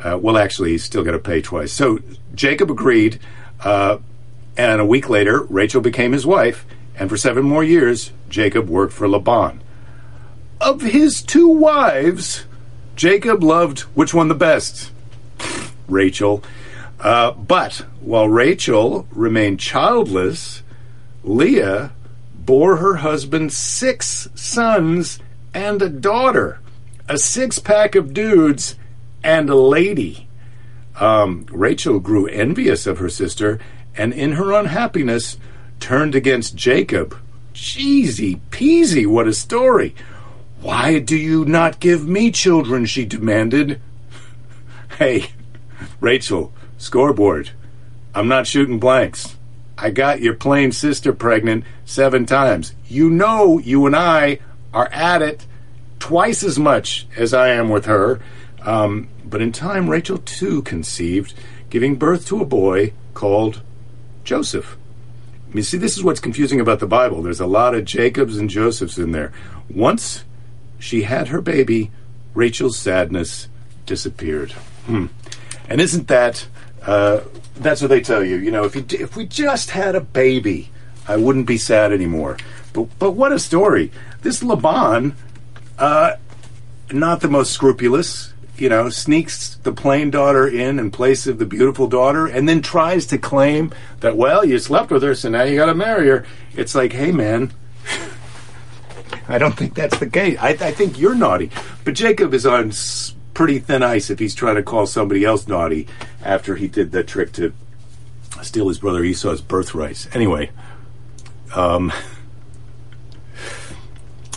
Uh, 0.03 0.17
well, 0.21 0.37
actually, 0.37 0.71
he's 0.71 0.83
still 0.83 1.03
going 1.03 1.17
to 1.17 1.23
pay 1.23 1.41
twice. 1.41 1.71
So 1.71 1.99
Jacob 2.35 2.69
agreed, 2.69 3.19
uh, 3.63 3.97
and 4.57 4.81
a 4.81 4.85
week 4.85 5.09
later, 5.09 5.43
Rachel 5.43 5.81
became 5.81 6.11
his 6.11 6.25
wife, 6.25 6.65
and 6.95 7.09
for 7.09 7.17
seven 7.17 7.45
more 7.45 7.63
years, 7.63 8.11
Jacob 8.29 8.69
worked 8.69 8.93
for 8.93 9.07
Laban. 9.07 9.61
Of 10.59 10.81
his 10.81 11.21
two 11.21 11.47
wives, 11.47 12.45
Jacob 12.95 13.43
loved 13.43 13.81
which 13.81 14.13
one 14.13 14.27
the 14.27 14.35
best? 14.35 14.91
Rachel. 15.87 16.43
Uh, 16.99 17.31
but 17.31 17.85
while 18.01 18.27
Rachel 18.27 19.07
remained 19.11 19.59
childless, 19.59 20.63
Leah 21.23 21.91
bore 22.33 22.77
her 22.77 22.95
husband 22.95 23.53
six 23.53 24.29
sons 24.33 25.19
and 25.53 25.81
a 25.81 25.89
daughter, 25.89 26.59
a 27.07 27.17
six 27.17 27.59
pack 27.59 27.95
of 27.95 28.13
dudes, 28.13 28.75
and 29.23 29.49
a 29.49 29.55
lady. 29.55 30.27
Um, 30.99 31.45
Rachel 31.51 31.99
grew 31.99 32.27
envious 32.27 32.87
of 32.87 32.97
her 32.97 33.09
sister 33.09 33.59
and 33.95 34.13
in 34.13 34.33
her 34.33 34.51
unhappiness 34.53 35.37
turned 35.79 36.15
against 36.15 36.55
Jacob. 36.55 37.17
Cheesy 37.53 38.37
peasy, 38.49 39.05
what 39.05 39.27
a 39.27 39.33
story! 39.33 39.95
Why 40.61 40.99
do 40.99 41.15
you 41.15 41.45
not 41.45 41.79
give 41.79 42.07
me 42.07 42.31
children? 42.31 42.85
she 42.85 43.05
demanded. 43.05 43.79
hey, 44.97 45.31
Rachel, 45.99 46.51
scoreboard. 46.77 47.51
I'm 48.13 48.27
not 48.27 48.47
shooting 48.47 48.79
blanks. 48.79 49.35
I 49.77 49.91
got 49.91 50.21
your 50.21 50.33
plain 50.33 50.71
sister 50.71 51.13
pregnant 51.13 51.63
seven 51.85 52.25
times. 52.25 52.73
You 52.87 53.09
know, 53.09 53.59
you 53.59 53.85
and 53.85 53.95
I 53.95 54.39
are 54.73 54.87
at 54.91 55.21
it 55.21 55.45
twice 55.99 56.43
as 56.43 56.57
much 56.57 57.07
as 57.15 57.33
I 57.33 57.49
am 57.49 57.69
with 57.69 57.85
her. 57.85 58.19
Um, 58.61 59.07
but 59.23 59.41
in 59.41 59.51
time, 59.51 59.89
Rachel 59.89 60.17
too 60.17 60.61
conceived, 60.63 61.33
giving 61.69 61.95
birth 61.95 62.25
to 62.27 62.41
a 62.41 62.45
boy 62.45 62.93
called 63.13 63.61
Joseph. 64.23 64.77
You 65.53 65.63
see, 65.63 65.77
this 65.77 65.97
is 65.97 66.03
what's 66.03 66.19
confusing 66.19 66.59
about 66.59 66.79
the 66.79 66.87
Bible. 66.87 67.21
There's 67.21 67.39
a 67.39 67.47
lot 67.47 67.75
of 67.75 67.85
Jacobs 67.85 68.37
and 68.37 68.49
Josephs 68.49 68.97
in 68.97 69.11
there. 69.11 69.31
Once 69.69 70.25
she 70.79 71.03
had 71.03 71.29
her 71.29 71.41
baby, 71.41 71.91
Rachel's 72.33 72.77
sadness 72.77 73.47
disappeared. 73.85 74.51
Hmm. 74.85 75.07
And 75.69 75.81
isn't 75.81 76.07
that 76.07 76.47
uh, 76.87 77.21
that's 77.57 77.81
what 77.81 77.89
they 77.89 78.01
tell 78.01 78.23
you. 78.23 78.37
You 78.37 78.49
know, 78.49 78.63
if 78.63 78.75
you 78.75 78.85
if 78.91 79.15
we 79.15 79.25
just 79.25 79.71
had 79.71 79.93
a 79.93 80.01
baby, 80.01 80.71
I 81.07 81.17
wouldn't 81.17 81.45
be 81.45 81.57
sad 81.57 81.91
anymore. 81.91 82.37
But 82.73 82.87
but 82.97 83.11
what 83.11 83.33
a 83.33 83.39
story! 83.39 83.91
This 84.21 84.41
Laban, 84.41 85.15
uh, 85.77 86.13
not 86.91 87.19
the 87.21 87.27
most 87.27 87.51
scrupulous. 87.51 88.33
You 88.57 88.69
know, 88.69 88.89
sneaks 88.89 89.55
the 89.55 89.71
plain 89.71 90.09
daughter 90.09 90.47
in 90.47 90.79
in 90.79 90.89
place 90.89 91.27
of 91.27 91.37
the 91.37 91.45
beautiful 91.45 91.87
daughter, 91.87 92.25
and 92.25 92.47
then 92.47 92.61
tries 92.61 93.05
to 93.07 93.17
claim 93.17 93.71
that 93.99 94.15
well, 94.15 94.45
you 94.45 94.57
slept 94.57 94.89
with 94.89 95.03
her, 95.03 95.13
so 95.13 95.29
now 95.29 95.43
you 95.43 95.57
got 95.57 95.67
to 95.67 95.75
marry 95.75 96.07
her. 96.07 96.25
It's 96.55 96.73
like, 96.73 96.93
hey, 96.93 97.11
man. 97.11 97.51
I 99.29 99.37
don't 99.37 99.55
think 99.57 99.75
that's 99.75 99.97
the 99.99 100.09
case. 100.09 100.37
I, 100.39 100.49
I 100.49 100.71
think 100.71 100.97
you're 100.97 101.13
naughty. 101.13 101.51
But 101.83 101.95
Jacob 101.95 102.33
is 102.33 102.45
on 102.45 102.71
pretty 103.37 103.59
thin 103.59 103.83
ice 103.83 104.09
if 104.09 104.17
he's 104.17 104.33
trying 104.33 104.55
to 104.55 104.63
call 104.63 104.87
somebody 104.87 105.23
else 105.23 105.47
naughty 105.47 105.87
after 106.23 106.55
he 106.55 106.67
did 106.67 106.91
that 106.91 107.05
trick 107.05 107.31
to 107.31 107.53
steal 108.41 108.67
his 108.67 108.79
brother 108.79 109.03
Esau's 109.03 109.41
birthright. 109.41 110.07
Anyway, 110.15 110.49
um, 111.53 111.93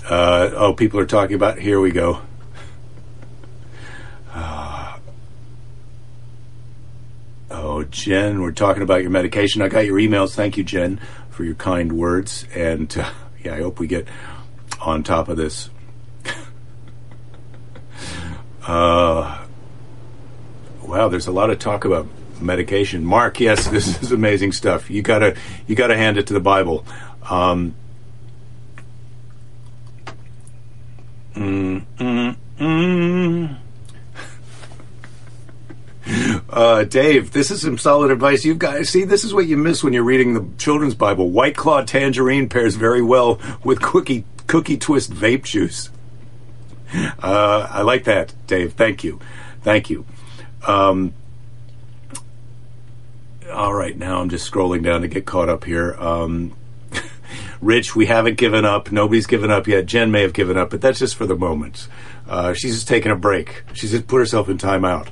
uh, 0.05 0.51
oh, 0.53 0.75
people 0.75 1.01
are 1.01 1.07
talking 1.07 1.35
about. 1.35 1.59
Here 1.59 1.81
we 1.81 1.91
go. 1.91 2.21
Uh, 4.35 4.99
oh, 7.51 7.85
Jen, 7.85 8.43
we're 8.43 8.53
talking 8.53 8.83
about 8.83 9.01
your 9.01 9.11
medication. 9.11 9.63
I 9.63 9.69
got 9.69 9.87
your 9.87 9.97
emails. 9.97 10.35
Thank 10.35 10.59
you, 10.59 10.63
Jen, 10.63 11.01
for 11.31 11.43
your 11.43 11.55
kind 11.55 11.93
words. 11.93 12.47
And 12.55 12.95
uh, 12.99 13.11
yeah, 13.43 13.55
I 13.55 13.63
hope 13.63 13.79
we 13.79 13.87
get 13.87 14.07
on 14.79 15.03
top 15.03 15.31
of 15.31 15.39
this. 15.39 15.71
Uh, 18.71 19.37
wow, 20.85 21.09
there's 21.09 21.27
a 21.27 21.33
lot 21.33 21.51
of 21.51 21.59
talk 21.59 21.85
about 21.85 22.07
medication. 22.41 23.05
Mark, 23.05 23.41
yes, 23.41 23.67
this 23.71 24.01
is 24.01 24.13
amazing 24.13 24.53
stuff. 24.53 24.89
You 24.89 25.03
gotta 25.03 25.37
you 25.67 25.75
gotta 25.75 25.97
hand 25.97 26.19
it 26.19 26.29
to 26.29 26.35
the 26.35 26.41
Bible. 26.41 26.85
Um, 27.29 27.75
mm, 31.35 31.85
mm, 31.99 32.37
mm. 32.61 33.57
Uh, 36.49 36.83
Dave, 36.83 37.31
this 37.31 37.53
is 37.53 37.63
some 37.63 37.79
solid 37.79 38.11
advice. 38.11 38.45
You've 38.45 38.59
got 38.59 38.85
see, 38.87 39.05
this 39.05 39.23
is 39.23 39.33
what 39.33 39.47
you 39.47 39.57
miss 39.57 39.85
when 39.85 39.93
you're 39.93 40.03
reading 40.03 40.35
the 40.35 40.47
children's 40.59 40.95
Bible. 40.95 41.31
White 41.31 41.57
Claw 41.57 41.83
tangerine 41.83 42.49
pairs 42.49 42.75
very 42.77 43.03
well 43.03 43.41
with 43.65 43.81
cookie 43.81 44.25
cookie 44.47 44.77
twist 44.77 45.13
vape 45.13 45.45
juice. 45.45 45.91
Uh, 47.23 47.69
I 47.71 47.83
like 47.83 48.05
that, 48.05 48.33
Dave. 48.47 48.73
Thank 48.73 49.05
you. 49.05 49.21
Thank 49.63 49.91
you. 49.91 50.05
Um, 50.67 51.13
all 53.53 53.75
right, 53.75 53.97
now 53.97 54.21
I'm 54.21 54.29
just 54.29 54.51
scrolling 54.51 54.83
down 54.83 55.03
to 55.03 55.09
get 55.09 55.27
caught 55.27 55.49
up 55.49 55.65
here. 55.65 55.95
Um, 55.95 56.57
Rich, 57.61 57.95
we 57.95 58.07
haven't 58.07 58.39
given 58.39 58.65
up. 58.65 58.91
Nobody's 58.91 59.27
given 59.27 59.51
up 59.51 59.67
yet. 59.67 59.87
Jen 59.87 60.11
may 60.11 60.23
have 60.23 60.33
given 60.33 60.57
up, 60.57 60.71
but 60.71 60.81
that's 60.81 60.99
just 60.99 61.15
for 61.15 61.27
the 61.27 61.37
moment. 61.37 61.89
Uh, 62.29 62.55
she's 62.55 62.75
just 62.75 62.89
taking 62.89 63.13
a 63.13 63.17
break. 63.17 63.65
She's 63.75 63.91
just 63.91 64.07
put 64.07 64.19
herself 64.19 64.49
in 64.49 64.59
timeout. 64.59 65.09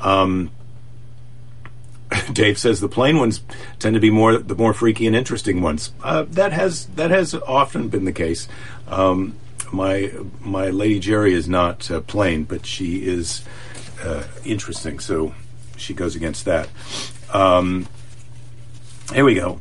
Um, 0.00 0.50
Dave 2.32 2.58
says 2.58 2.80
the 2.80 2.88
plain 2.88 3.18
ones 3.18 3.42
tend 3.78 3.94
to 3.94 4.00
be 4.00 4.10
more 4.10 4.38
the 4.38 4.54
more 4.54 4.74
freaky 4.74 5.06
and 5.06 5.14
interesting 5.14 5.62
ones. 5.62 5.92
Uh, 6.02 6.24
that 6.30 6.52
has 6.52 6.86
that 6.86 7.10
has 7.10 7.34
often 7.34 7.88
been 7.88 8.04
the 8.04 8.12
case. 8.12 8.48
Um, 8.88 9.36
my 9.72 10.12
my 10.40 10.70
lady 10.70 10.98
Jerry 11.00 11.34
is 11.34 11.48
not 11.48 11.90
uh, 11.90 12.00
plain, 12.00 12.44
but 12.44 12.66
she 12.66 13.04
is 13.04 13.44
uh, 14.04 14.24
interesting. 14.44 14.98
So 15.00 15.34
she 15.76 15.94
goes 15.94 16.14
against 16.14 16.44
that. 16.44 16.68
Um, 17.32 17.88
here 19.12 19.24
we 19.24 19.34
go. 19.34 19.60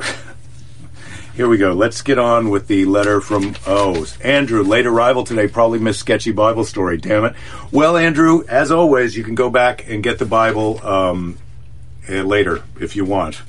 Here 1.34 1.48
we 1.48 1.56
go. 1.56 1.72
Let's 1.72 2.02
get 2.02 2.18
on 2.18 2.50
with 2.50 2.68
the 2.68 2.84
letter 2.84 3.20
from 3.20 3.56
oh 3.66 4.06
Andrew. 4.22 4.62
Late 4.62 4.86
arrival 4.86 5.24
today. 5.24 5.48
Probably 5.48 5.78
missed 5.78 6.00
sketchy 6.00 6.32
Bible 6.32 6.64
story. 6.64 6.96
Damn 6.96 7.24
it. 7.24 7.34
Well, 7.72 7.96
Andrew, 7.96 8.44
as 8.48 8.70
always, 8.70 9.16
you 9.16 9.24
can 9.24 9.34
go 9.34 9.50
back 9.50 9.88
and 9.88 10.02
get 10.02 10.18
the 10.18 10.26
Bible 10.26 10.84
um, 10.86 11.38
eh, 12.08 12.22
later 12.22 12.62
if 12.78 12.94
you 12.94 13.04
want 13.04 13.42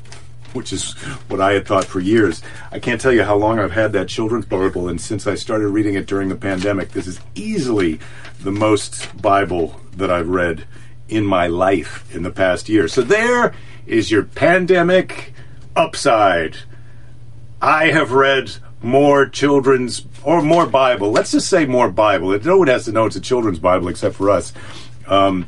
which 0.55 0.73
is 0.73 0.93
what 1.27 1.41
I 1.41 1.53
had 1.53 1.67
thought 1.67 1.85
for 1.85 1.99
years. 1.99 2.41
I 2.71 2.79
can't 2.79 2.99
tell 2.99 3.13
you 3.13 3.23
how 3.23 3.35
long 3.35 3.59
I've 3.59 3.71
had 3.71 3.93
that 3.93 4.07
children's 4.07 4.45
Bible, 4.45 4.87
and 4.87 4.99
since 4.99 5.27
I 5.27 5.35
started 5.35 5.67
reading 5.67 5.95
it 5.95 6.07
during 6.07 6.29
the 6.29 6.35
pandemic, 6.35 6.91
this 6.91 7.07
is 7.07 7.19
easily 7.35 7.99
the 8.39 8.51
most 8.51 9.21
Bible 9.21 9.79
that 9.97 10.09
I've 10.09 10.29
read 10.29 10.65
in 11.07 11.25
my 11.25 11.47
life 11.47 12.13
in 12.15 12.23
the 12.23 12.31
past 12.31 12.69
year. 12.69 12.87
So 12.87 13.01
there 13.01 13.53
is 13.85 14.09
your 14.09 14.23
pandemic 14.23 15.33
upside. 15.75 16.57
I 17.61 17.91
have 17.91 18.11
read 18.11 18.51
more 18.81 19.27
children's 19.27 20.05
or 20.23 20.41
more 20.41 20.65
Bible. 20.65 21.11
Let's 21.11 21.31
just 21.31 21.49
say 21.49 21.65
more 21.65 21.89
Bible. 21.89 22.37
No 22.39 22.57
one 22.57 22.67
has 22.67 22.85
to 22.85 22.91
know 22.91 23.05
it's 23.05 23.15
a 23.15 23.21
children's 23.21 23.59
Bible 23.59 23.87
except 23.87 24.15
for 24.15 24.29
us. 24.29 24.53
Um, 25.07 25.45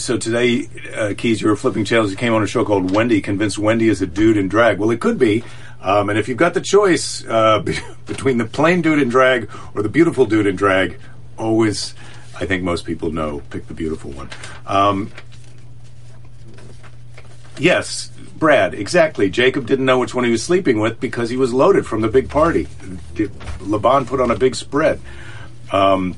so 0.00 0.16
today, 0.16 0.68
uh, 0.94 1.14
Keys, 1.16 1.40
you 1.40 1.48
were 1.48 1.56
flipping 1.56 1.84
channels. 1.84 2.10
You 2.10 2.16
came 2.16 2.34
on 2.34 2.42
a 2.42 2.46
show 2.46 2.64
called 2.64 2.90
Wendy, 2.90 3.20
convinced 3.20 3.58
Wendy 3.58 3.88
is 3.88 4.02
a 4.02 4.06
dude 4.06 4.36
in 4.36 4.48
drag. 4.48 4.78
Well, 4.78 4.90
it 4.90 5.00
could 5.00 5.18
be. 5.18 5.44
Um, 5.80 6.10
and 6.10 6.18
if 6.18 6.28
you've 6.28 6.38
got 6.38 6.54
the 6.54 6.60
choice 6.60 7.24
uh, 7.26 7.60
between 8.06 8.38
the 8.38 8.44
plain 8.44 8.82
dude 8.82 9.00
in 9.00 9.08
drag 9.08 9.50
or 9.74 9.82
the 9.82 9.88
beautiful 9.88 10.26
dude 10.26 10.46
in 10.46 10.56
drag, 10.56 10.98
always, 11.38 11.94
I 12.38 12.46
think 12.46 12.62
most 12.62 12.84
people 12.84 13.12
know, 13.12 13.42
pick 13.50 13.66
the 13.66 13.74
beautiful 13.74 14.10
one. 14.10 14.28
Um, 14.66 15.10
yes, 17.58 18.10
Brad, 18.36 18.74
exactly. 18.74 19.30
Jacob 19.30 19.66
didn't 19.66 19.84
know 19.84 19.98
which 19.98 20.14
one 20.14 20.24
he 20.24 20.30
was 20.30 20.42
sleeping 20.42 20.80
with 20.80 21.00
because 21.00 21.30
he 21.30 21.36
was 21.36 21.52
loaded 21.52 21.86
from 21.86 22.00
the 22.00 22.08
big 22.08 22.28
party. 22.28 22.66
Laban 23.60 24.06
put 24.06 24.20
on 24.20 24.30
a 24.30 24.36
big 24.36 24.54
spread. 24.54 25.00
Um, 25.72 26.16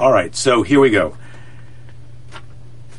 all 0.00 0.12
right, 0.12 0.34
so 0.34 0.62
here 0.62 0.80
we 0.80 0.90
go. 0.90 1.16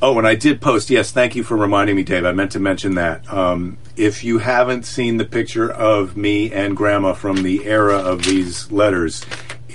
Oh, 0.02 0.18
and 0.18 0.28
I 0.28 0.36
did 0.36 0.62
post. 0.62 0.90
Yes, 0.90 1.12
thank 1.12 1.36
you 1.36 1.44
for 1.44 1.56
reminding 1.56 1.96
me, 1.96 2.04
Dave. 2.04 2.26
I 2.26 2.32
meant 2.32 2.52
to 2.52 2.60
mention 2.60 2.96
that. 2.96 3.32
Um, 3.32 3.78
if 3.96 4.24
you 4.24 4.40
haven't 4.40 4.86
seen 4.86 5.18
the 5.18 5.26
picture 5.26 5.72
of 5.72 6.18
me 6.18 6.52
and 6.52 6.76
Grandma 6.76 7.14
from 7.14 7.44
the 7.44 7.66
era 7.66 7.96
of 7.96 8.24
these 8.26 8.70
letters, 8.72 9.26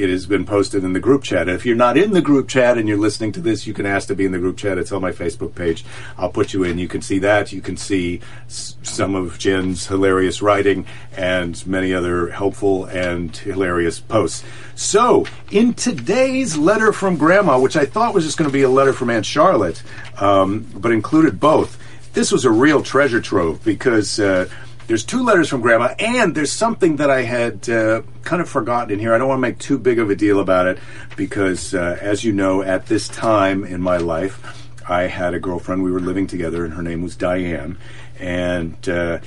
it 0.01 0.09
has 0.09 0.25
been 0.27 0.47
posted 0.47 0.83
in 0.83 0.95
the 0.95 1.01
group 1.01 1.23
chat. 1.23 1.49
If 1.49 1.67
you're 1.67 1.77
not 1.77 1.97
in 1.99 2.13
the 2.13 2.23
group 2.23 2.49
chat 2.49 2.79
and 2.79 2.89
you're 2.89 2.97
listening 2.97 3.33
to 3.33 3.41
this, 3.41 3.67
you 3.67 3.75
can 3.75 3.85
ask 3.85 4.09
to 4.09 4.15
be 4.15 4.25
in 4.25 4.33
the 4.33 4.39
group 4.39 4.57
chat. 4.57 4.79
It's 4.79 4.93
on 4.93 5.03
my 5.03 5.13
Facebook 5.13 5.55
page. 5.55 5.85
I'll 6.17 6.31
put 6.31 6.55
you 6.55 6.65
in. 6.65 6.79
You 6.79 6.89
can 6.89 7.03
see 7.03 7.19
that. 7.19 7.53
You 7.53 7.61
can 7.61 7.77
see 7.77 8.21
s- 8.47 8.77
some 8.83 9.15
of 9.15 9.39
Jen's 9.39 9.87
hilarious 9.87 10.41
writing 10.41 10.87
and 11.17 11.65
many 11.67 11.93
other 11.93 12.31
helpful 12.31 12.87
and 12.87 13.37
hilarious 13.37 14.01
posts. 14.01 14.43
So, 14.75 15.27
in 15.51 15.75
today's 15.75 16.57
letter 16.57 16.93
from 16.93 17.19
Grandma, 17.19 17.59
which 17.59 17.77
I 17.77 17.85
thought 17.85 18.15
was 18.15 18.25
just 18.25 18.39
going 18.39 18.49
to 18.49 18.53
be 18.53 18.63
a 18.63 18.71
letter 18.71 18.95
from 18.95 19.11
Aunt 19.11 19.27
Charlotte, 19.27 19.83
um, 20.19 20.67
but 20.75 20.93
included 20.93 21.39
both, 21.39 21.79
this 22.15 22.33
was 22.33 22.45
a 22.45 22.51
real 22.51 22.83
treasure 22.83 23.21
trove 23.21 23.63
because. 23.63 24.19
Uh, 24.19 24.49
there's 24.91 25.05
two 25.05 25.23
letters 25.23 25.49
from 25.49 25.61
Grandma, 25.61 25.95
and 26.01 26.35
there's 26.35 26.51
something 26.51 26.97
that 26.97 27.11
I 27.11 27.23
had 27.23 27.71
uh, 27.71 28.03
kind 28.25 28.43
of 28.43 28.49
forgotten 28.49 28.93
in 28.93 28.99
here. 28.99 29.15
I 29.15 29.19
don't 29.19 29.29
want 29.29 29.39
to 29.39 29.43
make 29.43 29.61
too 29.61 29.79
big 29.79 30.01
of 30.01 30.11
a 30.11 30.17
deal 30.17 30.41
about 30.41 30.67
it 30.67 30.81
because, 31.15 31.73
uh, 31.75 31.97
as 32.01 32.25
you 32.25 32.33
know, 32.33 32.63
at 32.63 32.87
this 32.87 33.07
time 33.07 33.63
in 33.63 33.81
my 33.81 33.99
life, 33.99 34.69
I 34.89 35.03
had 35.03 35.33
a 35.33 35.39
girlfriend. 35.39 35.85
We 35.85 35.93
were 35.93 36.01
living 36.01 36.27
together, 36.27 36.65
and 36.65 36.75
her 36.75 36.83
name 36.83 37.03
was 37.03 37.15
Diane. 37.15 37.79
And 38.19 38.89
uh, 38.89 39.21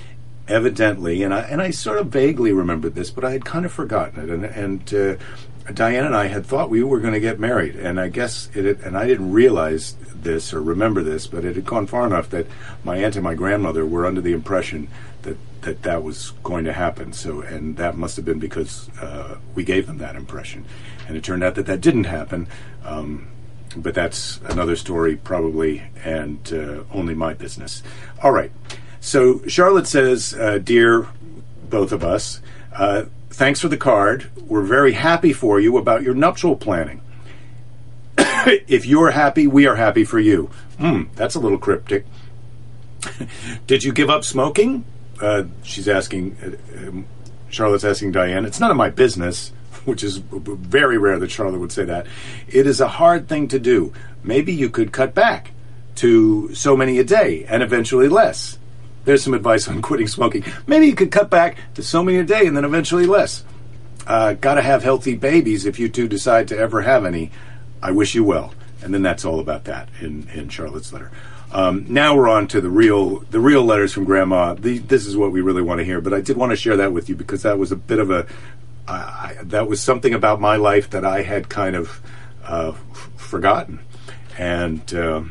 evidently, 0.49 1.23
and 1.23 1.33
I 1.33 1.43
and 1.43 1.61
I 1.61 1.71
sort 1.71 1.97
of 1.97 2.07
vaguely 2.07 2.51
remembered 2.51 2.93
this, 2.93 3.09
but 3.09 3.23
I 3.23 3.31
had 3.31 3.45
kind 3.45 3.65
of 3.65 3.71
forgotten 3.71 4.21
it. 4.21 4.29
And 4.29 4.43
and 4.43 4.93
uh, 4.93 5.71
Diane 5.73 6.05
and 6.05 6.13
I 6.13 6.27
had 6.27 6.45
thought 6.45 6.69
we 6.71 6.83
were 6.83 6.99
going 6.99 7.13
to 7.13 7.21
get 7.21 7.39
married, 7.39 7.77
and 7.77 8.01
I 8.01 8.09
guess 8.09 8.49
it. 8.53 8.65
Had, 8.65 8.79
and 8.81 8.97
I 8.97 9.07
didn't 9.07 9.31
realize 9.31 9.95
this 10.13 10.53
or 10.53 10.61
remember 10.61 11.03
this, 11.03 11.25
but 11.25 11.45
it 11.45 11.55
had 11.55 11.65
gone 11.65 11.87
far 11.87 12.05
enough 12.05 12.29
that 12.31 12.47
my 12.83 12.97
aunt 12.97 13.15
and 13.15 13.23
my 13.23 13.33
grandmother 13.33 13.85
were 13.85 14.05
under 14.05 14.19
the 14.19 14.33
impression 14.33 14.89
that 15.63 15.83
that 15.83 16.03
was 16.03 16.31
going 16.43 16.65
to 16.65 16.73
happen. 16.73 17.13
So, 17.13 17.41
and 17.41 17.77
that 17.77 17.97
must 17.97 18.15
have 18.15 18.25
been 18.25 18.39
because 18.39 18.89
uh, 18.99 19.37
we 19.55 19.63
gave 19.63 19.87
them 19.87 19.97
that 19.97 20.15
impression, 20.15 20.65
and 21.07 21.17
it 21.17 21.23
turned 21.23 21.43
out 21.43 21.55
that 21.55 21.65
that 21.65 21.81
didn't 21.81 22.05
happen. 22.05 22.47
Um, 22.83 23.27
but 23.75 23.95
that's 23.95 24.39
another 24.45 24.75
story, 24.75 25.15
probably, 25.15 25.83
and 26.03 26.53
uh, 26.53 26.83
only 26.93 27.15
my 27.15 27.33
business. 27.33 27.81
All 28.21 28.31
right. 28.31 28.51
So 28.99 29.45
Charlotte 29.47 29.87
says, 29.87 30.33
uh, 30.33 30.59
"Dear 30.59 31.07
both 31.69 31.91
of 31.91 32.03
us, 32.03 32.39
uh, 32.73 33.05
thanks 33.29 33.59
for 33.59 33.67
the 33.67 33.77
card. 33.77 34.29
We're 34.47 34.61
very 34.61 34.93
happy 34.93 35.33
for 35.33 35.59
you 35.59 35.77
about 35.77 36.03
your 36.03 36.13
nuptial 36.13 36.55
planning. 36.55 37.01
if 38.17 38.85
you're 38.85 39.11
happy, 39.11 39.47
we 39.47 39.65
are 39.65 39.75
happy 39.75 40.03
for 40.03 40.19
you. 40.19 40.49
Hmm, 40.77 41.03
that's 41.15 41.35
a 41.35 41.39
little 41.39 41.57
cryptic. 41.57 42.05
Did 43.67 43.83
you 43.83 43.91
give 43.91 44.09
up 44.09 44.23
smoking? 44.23 44.85
Uh, 45.23 45.45
she's 45.63 45.87
asking. 45.87 46.37
Uh, 46.43 46.87
um, 46.87 47.05
Charlotte's 47.49 47.85
asking 47.85 48.11
Diane. 48.11 48.45
It's 48.45 48.59
none 48.59 48.71
of 48.71 48.77
my 48.77 48.89
business, 48.89 49.53
which 49.85 50.03
is 50.03 50.17
very 50.17 50.97
rare 50.97 51.19
that 51.19 51.31
Charlotte 51.31 51.59
would 51.59 51.71
say 51.71 51.85
that. 51.85 52.07
It 52.47 52.67
is 52.67 52.81
a 52.81 52.87
hard 52.87 53.29
thing 53.29 53.47
to 53.49 53.59
do. 53.59 53.93
Maybe 54.23 54.53
you 54.53 54.69
could 54.69 54.91
cut 54.91 55.13
back 55.13 55.51
to 55.95 56.53
so 56.55 56.75
many 56.75 56.99
a 56.99 57.03
day 57.03 57.45
and 57.47 57.63
eventually 57.63 58.09
less. 58.09 58.57
There's 59.05 59.23
some 59.23 59.33
advice 59.33 59.67
on 59.67 59.81
quitting 59.83 60.07
smoking. 60.07 60.43
Maybe 60.67 60.87
you 60.87 60.95
could 60.95 61.11
cut 61.11 61.29
back 61.29 61.57
to 61.75 61.83
so 61.83 62.03
many 62.03 62.17
a 62.17 62.23
day 62.23 62.45
and 62.45 62.57
then 62.57 62.65
eventually 62.65 63.05
less. 63.05 63.43
Uh, 64.07 64.33
Got 64.33 64.55
to 64.55 64.61
have 64.61 64.83
healthy 64.83 65.15
babies 65.15 65.65
if 65.65 65.79
you 65.79 65.87
two 65.87 66.07
decide 66.07 66.49
to 66.49 66.57
ever 66.57 66.81
have 66.81 67.05
any. 67.05 67.31
I 67.81 67.91
wish 67.91 68.15
you 68.15 68.23
well. 68.23 68.53
And 68.81 68.93
then 68.93 69.03
that's 69.03 69.23
all 69.23 69.39
about 69.39 69.63
that 69.65 69.87
in, 70.01 70.27
in 70.33 70.49
Charlotte's 70.49 70.91
letter. 70.91 71.11
Um, 71.53 71.85
now 71.87 72.15
we're 72.15 72.29
on 72.29 72.47
to 72.47 72.61
the 72.61 72.69
real 72.69 73.19
the 73.29 73.39
real 73.39 73.63
letters 73.63 73.93
from 73.93 74.05
Grandma. 74.05 74.55
The, 74.55 74.79
this 74.79 75.05
is 75.05 75.15
what 75.15 75.31
we 75.31 75.41
really 75.41 75.61
want 75.61 75.79
to 75.79 75.85
hear. 75.85 76.01
But 76.01 76.13
I 76.13 76.19
did 76.21 76.35
want 76.35 76.49
to 76.51 76.55
share 76.55 76.75
that 76.77 76.91
with 76.93 77.09
you 77.09 77.15
because 77.15 77.43
that 77.43 77.59
was 77.59 77.71
a 77.71 77.75
bit 77.75 77.99
of 77.99 78.09
a 78.09 78.25
I, 78.87 78.93
I, 78.93 79.37
that 79.43 79.67
was 79.67 79.79
something 79.79 80.13
about 80.13 80.41
my 80.41 80.55
life 80.55 80.89
that 80.89 81.05
I 81.05 81.21
had 81.21 81.49
kind 81.49 81.75
of 81.75 82.01
uh, 82.43 82.73
f- 82.75 83.09
forgotten. 83.17 83.79
And 84.37 84.93
uh, 84.93 85.23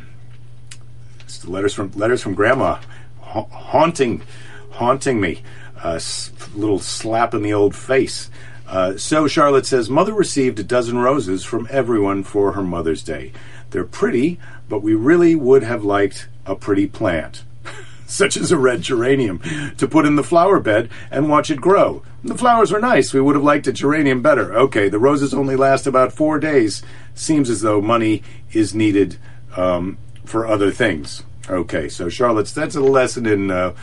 letters 1.45 1.73
from 1.73 1.91
letters 1.91 2.21
from 2.23 2.35
Grandma 2.35 2.79
ha- 3.19 3.43
haunting 3.43 4.23
haunting 4.71 5.19
me. 5.19 5.43
A 5.83 5.95
s- 5.95 6.31
little 6.55 6.79
slap 6.79 7.33
in 7.33 7.41
the 7.41 7.53
old 7.53 7.75
face. 7.75 8.29
Uh, 8.65 8.95
so 8.97 9.27
Charlotte 9.27 9.65
says, 9.65 9.89
Mother 9.89 10.13
received 10.13 10.57
a 10.57 10.63
dozen 10.63 10.97
roses 10.97 11.43
from 11.43 11.67
everyone 11.69 12.23
for 12.23 12.53
her 12.53 12.63
Mother's 12.63 13.03
Day. 13.03 13.33
They're 13.73 13.83
pretty, 13.83 14.39
but 14.69 14.83
we 14.83 14.93
really 14.93 15.33
would 15.33 15.63
have 15.63 15.83
liked 15.83 16.27
a 16.45 16.55
pretty 16.55 16.85
plant, 16.85 17.43
such 18.05 18.37
as 18.37 18.51
a 18.51 18.57
red 18.57 18.83
geranium, 18.83 19.41
to 19.77 19.87
put 19.87 20.05
in 20.05 20.15
the 20.15 20.23
flower 20.23 20.59
bed 20.59 20.91
and 21.09 21.27
watch 21.27 21.49
it 21.49 21.59
grow. 21.59 22.03
The 22.23 22.37
flowers 22.37 22.71
were 22.71 22.79
nice. 22.79 23.15
We 23.15 23.21
would 23.21 23.33
have 23.33 23.43
liked 23.43 23.65
a 23.65 23.73
geranium 23.73 24.21
better. 24.21 24.53
Okay, 24.53 24.89
the 24.89 24.99
roses 24.99 25.33
only 25.33 25.55
last 25.55 25.87
about 25.87 26.13
four 26.13 26.37
days. 26.37 26.83
Seems 27.15 27.49
as 27.49 27.61
though 27.61 27.81
money 27.81 28.21
is 28.51 28.75
needed 28.75 29.17
um, 29.57 29.97
for 30.23 30.45
other 30.45 30.69
things. 30.69 31.23
Okay, 31.49 31.89
so 31.89 32.09
Charlotte's 32.09 32.53
that's 32.53 32.75
a 32.75 32.79
lesson 32.81 33.25
in 33.25 33.49
uh, 33.49 33.73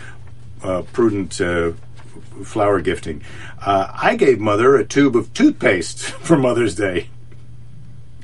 uh, 0.63 0.83
prudent 0.93 1.41
uh, 1.41 1.73
flower 2.45 2.81
gifting. 2.81 3.23
Uh, 3.61 3.91
I 3.93 4.15
gave 4.15 4.39
Mother 4.39 4.77
a 4.77 4.85
tube 4.85 5.17
of 5.17 5.35
toothpaste 5.35 6.01
for 6.23 6.39
Mother's 6.39 6.77
Day 6.77 7.09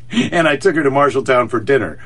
and 0.10 0.46
I 0.46 0.56
took 0.56 0.76
her 0.76 0.82
to 0.82 0.90
Marshalltown 0.90 1.50
for 1.50 1.60
dinner. 1.60 1.98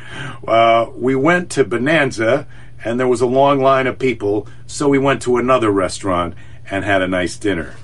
Uh, 0.47 0.87
we 0.95 1.15
went 1.15 1.51
to 1.53 1.65
Bonanza, 1.65 2.47
and 2.85 2.99
there 2.99 3.09
was 3.09 3.21
a 3.21 3.27
long 3.27 3.61
line 3.61 3.87
of 3.87 3.99
people, 3.99 4.49
so 4.67 4.89
we 4.89 4.99
went 4.99 5.23
to 5.23 5.37
another 5.37 5.71
restaurant 5.71 6.35
and 6.71 6.85
had 6.85 7.03
a 7.03 7.09
nice 7.09 7.37
dinner. 7.37 7.75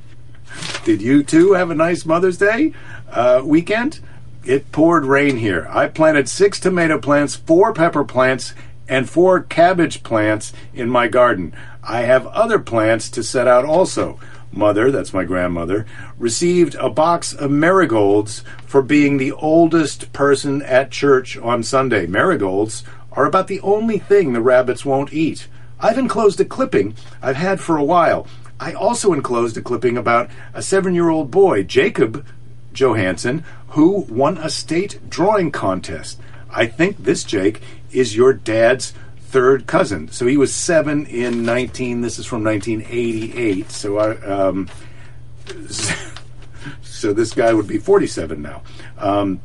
Did 0.84 1.02
you 1.02 1.22
too 1.22 1.52
have 1.52 1.70
a 1.70 1.74
nice 1.74 2.06
Mother's 2.06 2.38
Day 2.38 2.72
uh, 3.10 3.42
weekend? 3.44 4.00
It 4.44 4.72
poured 4.72 5.04
rain 5.04 5.38
here. 5.38 5.66
I 5.70 5.88
planted 5.88 6.28
six 6.28 6.60
tomato 6.60 6.98
plants, 6.98 7.34
four 7.34 7.72
pepper 7.72 8.04
plants, 8.04 8.54
and 8.86 9.08
four 9.08 9.42
cabbage 9.42 10.02
plants 10.02 10.52
in 10.74 10.90
my 10.90 11.08
garden. 11.08 11.54
I 11.82 12.02
have 12.02 12.26
other 12.28 12.58
plants 12.58 13.08
to 13.10 13.22
set 13.22 13.48
out 13.48 13.64
also 13.64 14.18
mother, 14.56 14.90
that's 14.90 15.12
my 15.12 15.24
grandmother, 15.24 15.86
received 16.18 16.74
a 16.76 16.90
box 16.90 17.32
of 17.32 17.50
marigolds 17.50 18.42
for 18.66 18.82
being 18.82 19.16
the 19.16 19.32
oldest 19.32 20.12
person 20.12 20.62
at 20.62 20.90
church 20.90 21.36
on 21.38 21.62
Sunday. 21.62 22.06
Marigolds 22.06 22.84
are 23.12 23.26
about 23.26 23.46
the 23.48 23.60
only 23.60 23.98
thing 23.98 24.32
the 24.32 24.40
rabbits 24.40 24.84
won't 24.84 25.12
eat. 25.12 25.48
I've 25.80 25.98
enclosed 25.98 26.40
a 26.40 26.44
clipping 26.44 26.94
I've 27.22 27.36
had 27.36 27.60
for 27.60 27.76
a 27.76 27.84
while. 27.84 28.26
I 28.60 28.72
also 28.72 29.12
enclosed 29.12 29.56
a 29.56 29.62
clipping 29.62 29.96
about 29.96 30.30
a 30.52 30.62
seven 30.62 30.94
year 30.94 31.08
old 31.10 31.30
boy, 31.30 31.62
Jacob 31.64 32.24
Johansson, 32.72 33.44
who 33.68 34.06
won 34.08 34.38
a 34.38 34.50
state 34.50 34.98
drawing 35.08 35.50
contest. 35.50 36.20
I 36.50 36.66
think 36.66 36.98
this 36.98 37.24
Jake 37.24 37.60
is 37.92 38.16
your 38.16 38.32
dad's 38.32 38.94
third 39.34 39.66
cousin. 39.66 40.08
So 40.12 40.26
he 40.28 40.36
was 40.36 40.54
seven 40.54 41.06
in 41.06 41.44
19. 41.44 42.02
This 42.02 42.20
is 42.20 42.24
from 42.24 42.44
1988. 42.44 43.68
So 43.68 43.98
I, 43.98 44.14
um, 44.18 44.70
so 46.82 47.12
this 47.12 47.34
guy 47.34 47.52
would 47.52 47.66
be 47.66 47.78
47 47.78 48.40
now. 48.40 48.62
Um, 48.96 49.40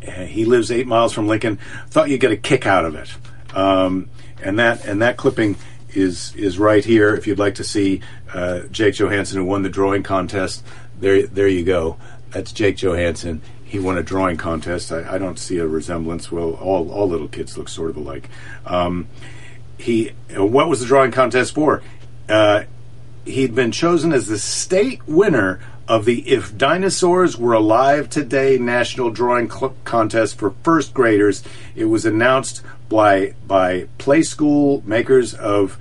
he 0.00 0.44
lives 0.44 0.70
eight 0.70 0.86
miles 0.86 1.12
from 1.12 1.26
Lincoln. 1.26 1.58
Thought 1.88 2.10
you'd 2.10 2.20
get 2.20 2.30
a 2.30 2.36
kick 2.36 2.64
out 2.64 2.84
of 2.84 2.94
it. 2.94 3.12
Um, 3.56 4.08
and 4.40 4.56
that 4.60 4.84
and 4.84 5.02
that 5.02 5.16
clipping 5.16 5.56
is 5.90 6.32
is 6.36 6.56
right 6.56 6.84
here. 6.84 7.12
If 7.12 7.26
you'd 7.26 7.40
like 7.40 7.56
to 7.56 7.64
see 7.64 8.02
uh, 8.32 8.60
Jake 8.70 8.94
Johansson 8.94 9.38
who 9.38 9.44
won 9.46 9.64
the 9.64 9.68
drawing 9.68 10.04
contest, 10.04 10.64
there 11.00 11.26
there 11.26 11.48
you 11.48 11.64
go. 11.64 11.96
That's 12.30 12.52
Jake 12.52 12.76
Johansson. 12.76 13.42
He 13.66 13.78
won 13.80 13.98
a 13.98 14.02
drawing 14.02 14.36
contest. 14.36 14.92
I, 14.92 15.14
I 15.14 15.18
don't 15.18 15.38
see 15.38 15.58
a 15.58 15.66
resemblance. 15.66 16.30
Well, 16.30 16.52
all 16.52 16.90
all 16.90 17.08
little 17.08 17.28
kids 17.28 17.58
look 17.58 17.68
sort 17.68 17.90
of 17.90 17.96
alike. 17.96 18.28
Um, 18.64 19.08
he 19.76 20.12
what 20.34 20.68
was 20.68 20.80
the 20.80 20.86
drawing 20.86 21.10
contest 21.10 21.54
for? 21.54 21.82
Uh, 22.28 22.64
he'd 23.24 23.54
been 23.54 23.72
chosen 23.72 24.12
as 24.12 24.28
the 24.28 24.38
state 24.38 25.06
winner 25.06 25.60
of 25.88 26.04
the 26.04 26.28
If 26.28 26.56
Dinosaurs 26.56 27.36
Were 27.36 27.52
Alive 27.52 28.08
Today 28.08 28.58
National 28.58 29.10
Drawing 29.10 29.50
Cl- 29.50 29.76
Contest 29.84 30.38
for 30.38 30.50
first 30.62 30.94
graders. 30.94 31.42
It 31.74 31.84
was 31.84 32.06
announced 32.06 32.62
by 32.88 33.34
by 33.46 33.88
Playskool 33.98 34.84
makers 34.84 35.34
of 35.34 35.78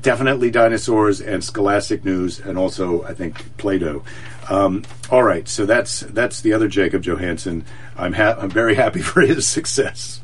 Definitely 0.00 0.50
Dinosaurs 0.50 1.20
and 1.20 1.42
Scholastic 1.42 2.04
News, 2.04 2.38
and 2.38 2.56
also 2.56 3.02
I 3.02 3.14
think 3.14 3.56
Play-Doh. 3.56 4.04
Um, 4.48 4.82
all 5.10 5.22
right, 5.22 5.46
so 5.48 5.66
that's 5.66 6.00
that's 6.00 6.40
the 6.40 6.52
other 6.54 6.68
Jacob 6.68 7.02
Johansson. 7.02 7.64
I'm 7.96 8.12
ha- 8.14 8.36
I'm 8.38 8.50
very 8.50 8.74
happy 8.74 9.00
for 9.10 9.20
his 9.22 9.46
success. 9.46 10.20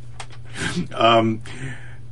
Um, 0.95 1.43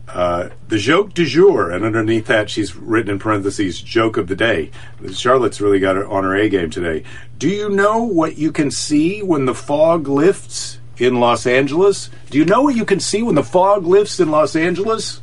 Uh, 0.09 0.51
the 0.69 0.77
joke 0.77 1.15
du 1.15 1.25
jour, 1.25 1.71
and 1.71 1.87
underneath 1.87 2.27
that, 2.27 2.51
she's 2.51 2.77
written 2.77 3.11
in 3.13 3.19
parentheses, 3.19 3.81
joke 3.81 4.19
of 4.19 4.27
the 4.27 4.37
day. 4.37 4.71
Charlotte's 5.15 5.59
really 5.59 5.79
got 5.81 5.97
her 5.97 6.07
on 6.07 6.25
her 6.25 6.37
A 6.37 6.51
game 6.51 6.69
today. 6.69 7.03
Do 7.39 7.49
you 7.49 7.71
know 7.71 8.03
what 8.03 8.37
you 8.37 8.53
can 8.53 8.71
see 8.71 9.23
when 9.23 9.47
the 9.47 9.55
fog 9.55 10.09
lifts 10.09 10.79
in 10.99 11.19
Los 11.19 11.47
Angeles? 11.47 12.11
Do 12.29 12.37
you 12.37 12.45
know 12.45 12.61
what 12.61 12.77
you 12.77 12.85
can 12.85 13.01
see 13.01 13.23
when 13.23 13.37
the 13.37 13.43
fog 13.43 13.87
lifts 13.87 14.21
in 14.21 14.31
Los 14.31 14.55
Angeles? 14.55 15.23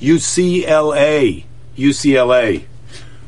UCLA. 0.00 1.44
UCLA. 1.76 2.64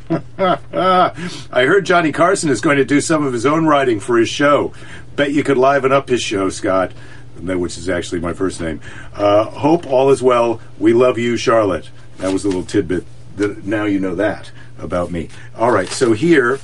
I 0.39 1.13
heard 1.53 1.85
Johnny 1.85 2.13
Carson 2.13 2.51
is 2.51 2.61
going 2.61 2.79
to 2.79 2.85
do 2.85 3.01
some 3.01 3.25
of 3.25 3.33
his 3.33 3.47
own 3.47 3.67
writing 3.67 4.01
for 4.01 4.19
his 4.19 4.29
show. 4.29 4.73
Bet 5.17 5.33
you 5.33 5.45
could 5.45 5.59
liven 5.59 5.93
up 5.93 6.09
his 6.09 6.23
show, 6.23 6.49
Scott 6.49 6.93
which 7.43 7.77
is 7.77 7.89
actually 7.89 8.21
my 8.21 8.33
first 8.33 8.61
name. 8.61 8.81
Uh, 9.15 9.45
hope 9.45 9.87
all 9.87 10.11
is 10.11 10.23
well. 10.23 10.61
We 10.79 10.93
love 10.93 11.19
you, 11.19 11.37
Charlotte. 11.37 11.91
That 12.19 12.33
was 12.33 12.45
a 12.45 12.49
little 12.49 12.65
tidbit. 12.65 13.05
That 13.37 13.65
now 13.65 13.85
you 13.85 13.99
know 13.99 14.15
that 14.15 14.53
about 14.79 15.11
me. 15.11 15.29
All 15.57 15.71
right, 15.71 15.89
so 15.89 16.13
here, 16.13 16.61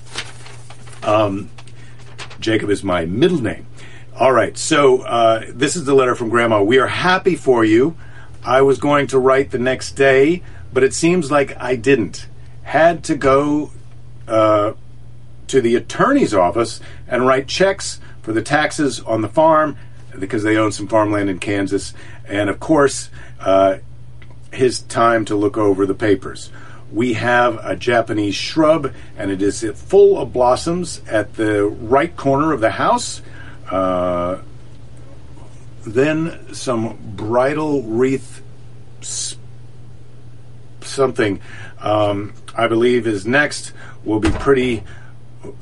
um, 1.02 1.50
Jacob 2.40 2.70
is 2.70 2.84
my 2.84 3.06
middle 3.06 3.40
name. 3.40 3.66
All 4.14 4.32
right, 4.32 4.56
so 4.56 5.02
uh, 5.02 5.44
this 5.48 5.76
is 5.76 5.84
the 5.84 5.94
letter 5.94 6.14
from 6.14 6.28
Grandma. 6.28 6.62
We 6.62 6.78
are 6.78 6.88
happy 6.88 7.36
for 7.36 7.64
you. 7.64 7.96
I 8.44 8.62
was 8.62 8.78
going 8.78 9.08
to 9.08 9.18
write 9.18 9.50
the 9.50 9.58
next 9.58 9.92
day, 9.92 10.42
but 10.72 10.82
it 10.82 10.94
seems 10.94 11.30
like 11.30 11.56
I 11.60 11.76
didn't. 11.76 12.28
Had 12.68 13.02
to 13.04 13.16
go 13.16 13.70
uh, 14.26 14.74
to 15.46 15.60
the 15.62 15.74
attorney's 15.74 16.34
office 16.34 16.82
and 17.06 17.26
write 17.26 17.48
checks 17.48 17.98
for 18.20 18.34
the 18.34 18.42
taxes 18.42 19.00
on 19.00 19.22
the 19.22 19.28
farm 19.28 19.78
because 20.18 20.42
they 20.42 20.58
own 20.58 20.70
some 20.70 20.86
farmland 20.86 21.30
in 21.30 21.38
Kansas, 21.38 21.94
and 22.26 22.50
of 22.50 22.60
course, 22.60 23.08
uh, 23.40 23.78
his 24.52 24.80
time 24.82 25.24
to 25.24 25.34
look 25.34 25.56
over 25.56 25.86
the 25.86 25.94
papers. 25.94 26.50
We 26.92 27.14
have 27.14 27.58
a 27.64 27.74
Japanese 27.74 28.34
shrub, 28.34 28.92
and 29.16 29.30
it 29.30 29.40
is 29.40 29.62
full 29.74 30.18
of 30.18 30.34
blossoms 30.34 31.00
at 31.08 31.36
the 31.36 31.64
right 31.64 32.14
corner 32.18 32.52
of 32.52 32.60
the 32.60 32.72
house. 32.72 33.22
Uh, 33.70 34.40
then 35.86 36.52
some 36.52 36.98
bridal 37.16 37.82
wreath 37.84 38.42
something 40.82 41.40
um, 41.80 42.34
I 42.58 42.66
believe 42.66 43.06
is 43.06 43.24
next 43.24 43.72
will 44.04 44.18
be 44.18 44.32
pretty 44.32 44.82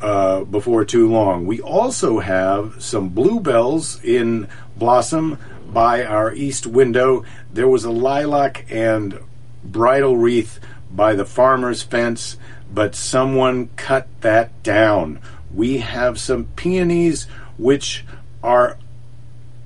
uh, 0.01 0.45
before 0.45 0.83
too 0.87 1.11
long. 1.11 1.47
We 1.47 1.61
also 1.61 2.21
have 2.21 2.83
some 2.83 3.11
bluebells 3.11 4.03
in 4.03 4.49
blossom 4.79 5.39
by 5.71 6.05
our 6.07 6.33
east 6.33 6.67
window. 6.67 7.23
There 7.53 7.69
was 7.69 7.85
a 7.85 7.91
lilac 7.91 8.65
and 8.71 9.21
bridal 9.63 10.17
wreath 10.17 10.59
by 10.91 11.15
the 11.15 11.27
farmer's 11.27 11.83
fence, 11.83 12.39
but 12.73 12.95
someone 12.95 13.69
cut 13.77 14.09
that 14.23 14.63
down. 14.63 15.21
We 15.55 15.79
have 15.79 16.19
some 16.19 16.47
peonies 16.57 17.27
which 17.59 18.07
are 18.43 18.79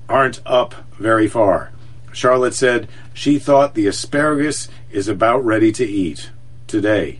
aren't 0.09 0.41
up 0.45 0.75
very 0.99 1.29
far. 1.29 1.71
Charlotte 2.11 2.55
said 2.55 2.89
she 3.13 3.39
thought 3.39 3.73
the 3.73 3.87
asparagus 3.87 4.67
is 4.91 5.07
about 5.07 5.45
ready 5.45 5.71
to 5.71 5.85
eat 5.85 6.29
today. 6.71 7.19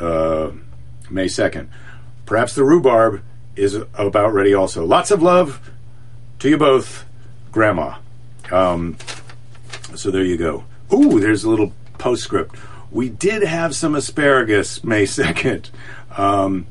Uh, 0.00 0.52
May 1.10 1.26
2nd. 1.26 1.68
Perhaps 2.24 2.54
the 2.54 2.64
rhubarb 2.64 3.22
is 3.56 3.74
about 3.74 4.32
ready 4.32 4.54
also. 4.54 4.84
Lots 4.84 5.10
of 5.10 5.20
love 5.20 5.70
to 6.38 6.48
you 6.48 6.56
both, 6.56 7.04
Grandma. 7.52 7.98
Um, 8.50 8.96
so 9.94 10.10
there 10.10 10.24
you 10.24 10.36
go. 10.36 10.64
Ooh, 10.92 11.20
there's 11.20 11.44
a 11.44 11.50
little 11.50 11.72
postscript. 11.98 12.56
We 12.90 13.08
did 13.08 13.42
have 13.42 13.74
some 13.74 13.94
asparagus 13.94 14.84
May 14.84 15.02
2nd. 15.04 15.70
Um, 16.16 16.66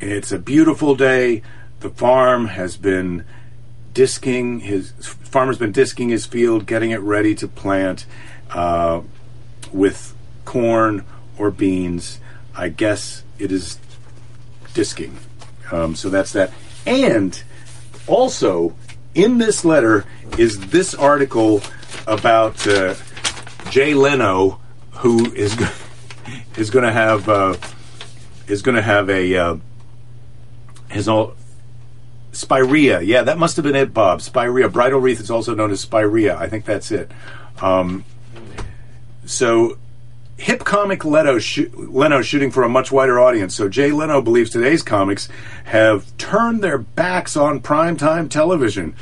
it's 0.00 0.30
a 0.32 0.38
beautiful 0.38 0.94
day. 0.94 1.42
The 1.80 1.90
farm 1.90 2.46
has 2.46 2.76
been 2.76 3.24
disking 3.94 4.60
his 4.60 4.92
farmer's 4.92 5.58
been 5.58 5.72
disking 5.72 6.08
his 6.08 6.24
field, 6.24 6.66
getting 6.66 6.92
it 6.92 7.00
ready 7.00 7.34
to 7.34 7.48
plant 7.48 8.06
uh, 8.50 9.02
with 9.72 10.14
corn 10.48 11.04
or 11.36 11.50
beans. 11.50 12.20
I 12.56 12.70
guess 12.70 13.22
it 13.38 13.52
is 13.52 13.78
disking. 14.72 15.14
Um, 15.70 15.94
so 15.94 16.08
that's 16.08 16.32
that. 16.32 16.52
And 16.86 17.40
also, 18.06 18.74
in 19.14 19.36
this 19.36 19.62
letter 19.62 20.06
is 20.38 20.58
this 20.70 20.94
article 20.94 21.60
about 22.06 22.66
uh, 22.66 22.94
Jay 23.68 23.92
Leno, 23.92 24.58
who 24.92 25.30
is 25.34 25.54
is 26.56 26.70
going 26.70 26.86
to 26.86 26.92
have 26.92 27.28
uh, 27.28 27.54
is 28.46 28.62
going 28.62 28.76
to 28.76 28.82
have 28.82 29.10
a 29.10 29.36
uh, 29.36 29.56
his 30.90 31.08
all 31.08 31.34
spirea. 32.32 33.02
Yeah, 33.02 33.22
that 33.22 33.36
must 33.36 33.56
have 33.56 33.64
been 33.64 33.76
it, 33.76 33.92
Bob. 33.92 34.22
Spirea. 34.22 34.70
Bridal 34.70 34.98
wreath 34.98 35.20
is 35.20 35.30
also 35.30 35.54
known 35.54 35.72
as 35.72 35.80
spirea. 35.80 36.38
I 36.38 36.48
think 36.48 36.64
that's 36.64 36.90
it. 36.90 37.10
Um, 37.60 38.04
so 39.26 39.76
hip 40.38 40.64
comic 40.64 41.04
Leno, 41.04 41.38
sh- 41.38 41.66
Leno 41.74 42.22
shooting 42.22 42.50
for 42.50 42.62
a 42.62 42.68
much 42.68 42.90
wider 42.90 43.20
audience. 43.20 43.54
So 43.54 43.68
Jay 43.68 43.90
Leno 43.90 44.22
believes 44.22 44.50
today's 44.50 44.82
comics 44.82 45.28
have 45.64 46.16
turned 46.16 46.62
their 46.62 46.78
backs 46.78 47.36
on 47.36 47.60
primetime 47.60 48.30
television. 48.30 48.94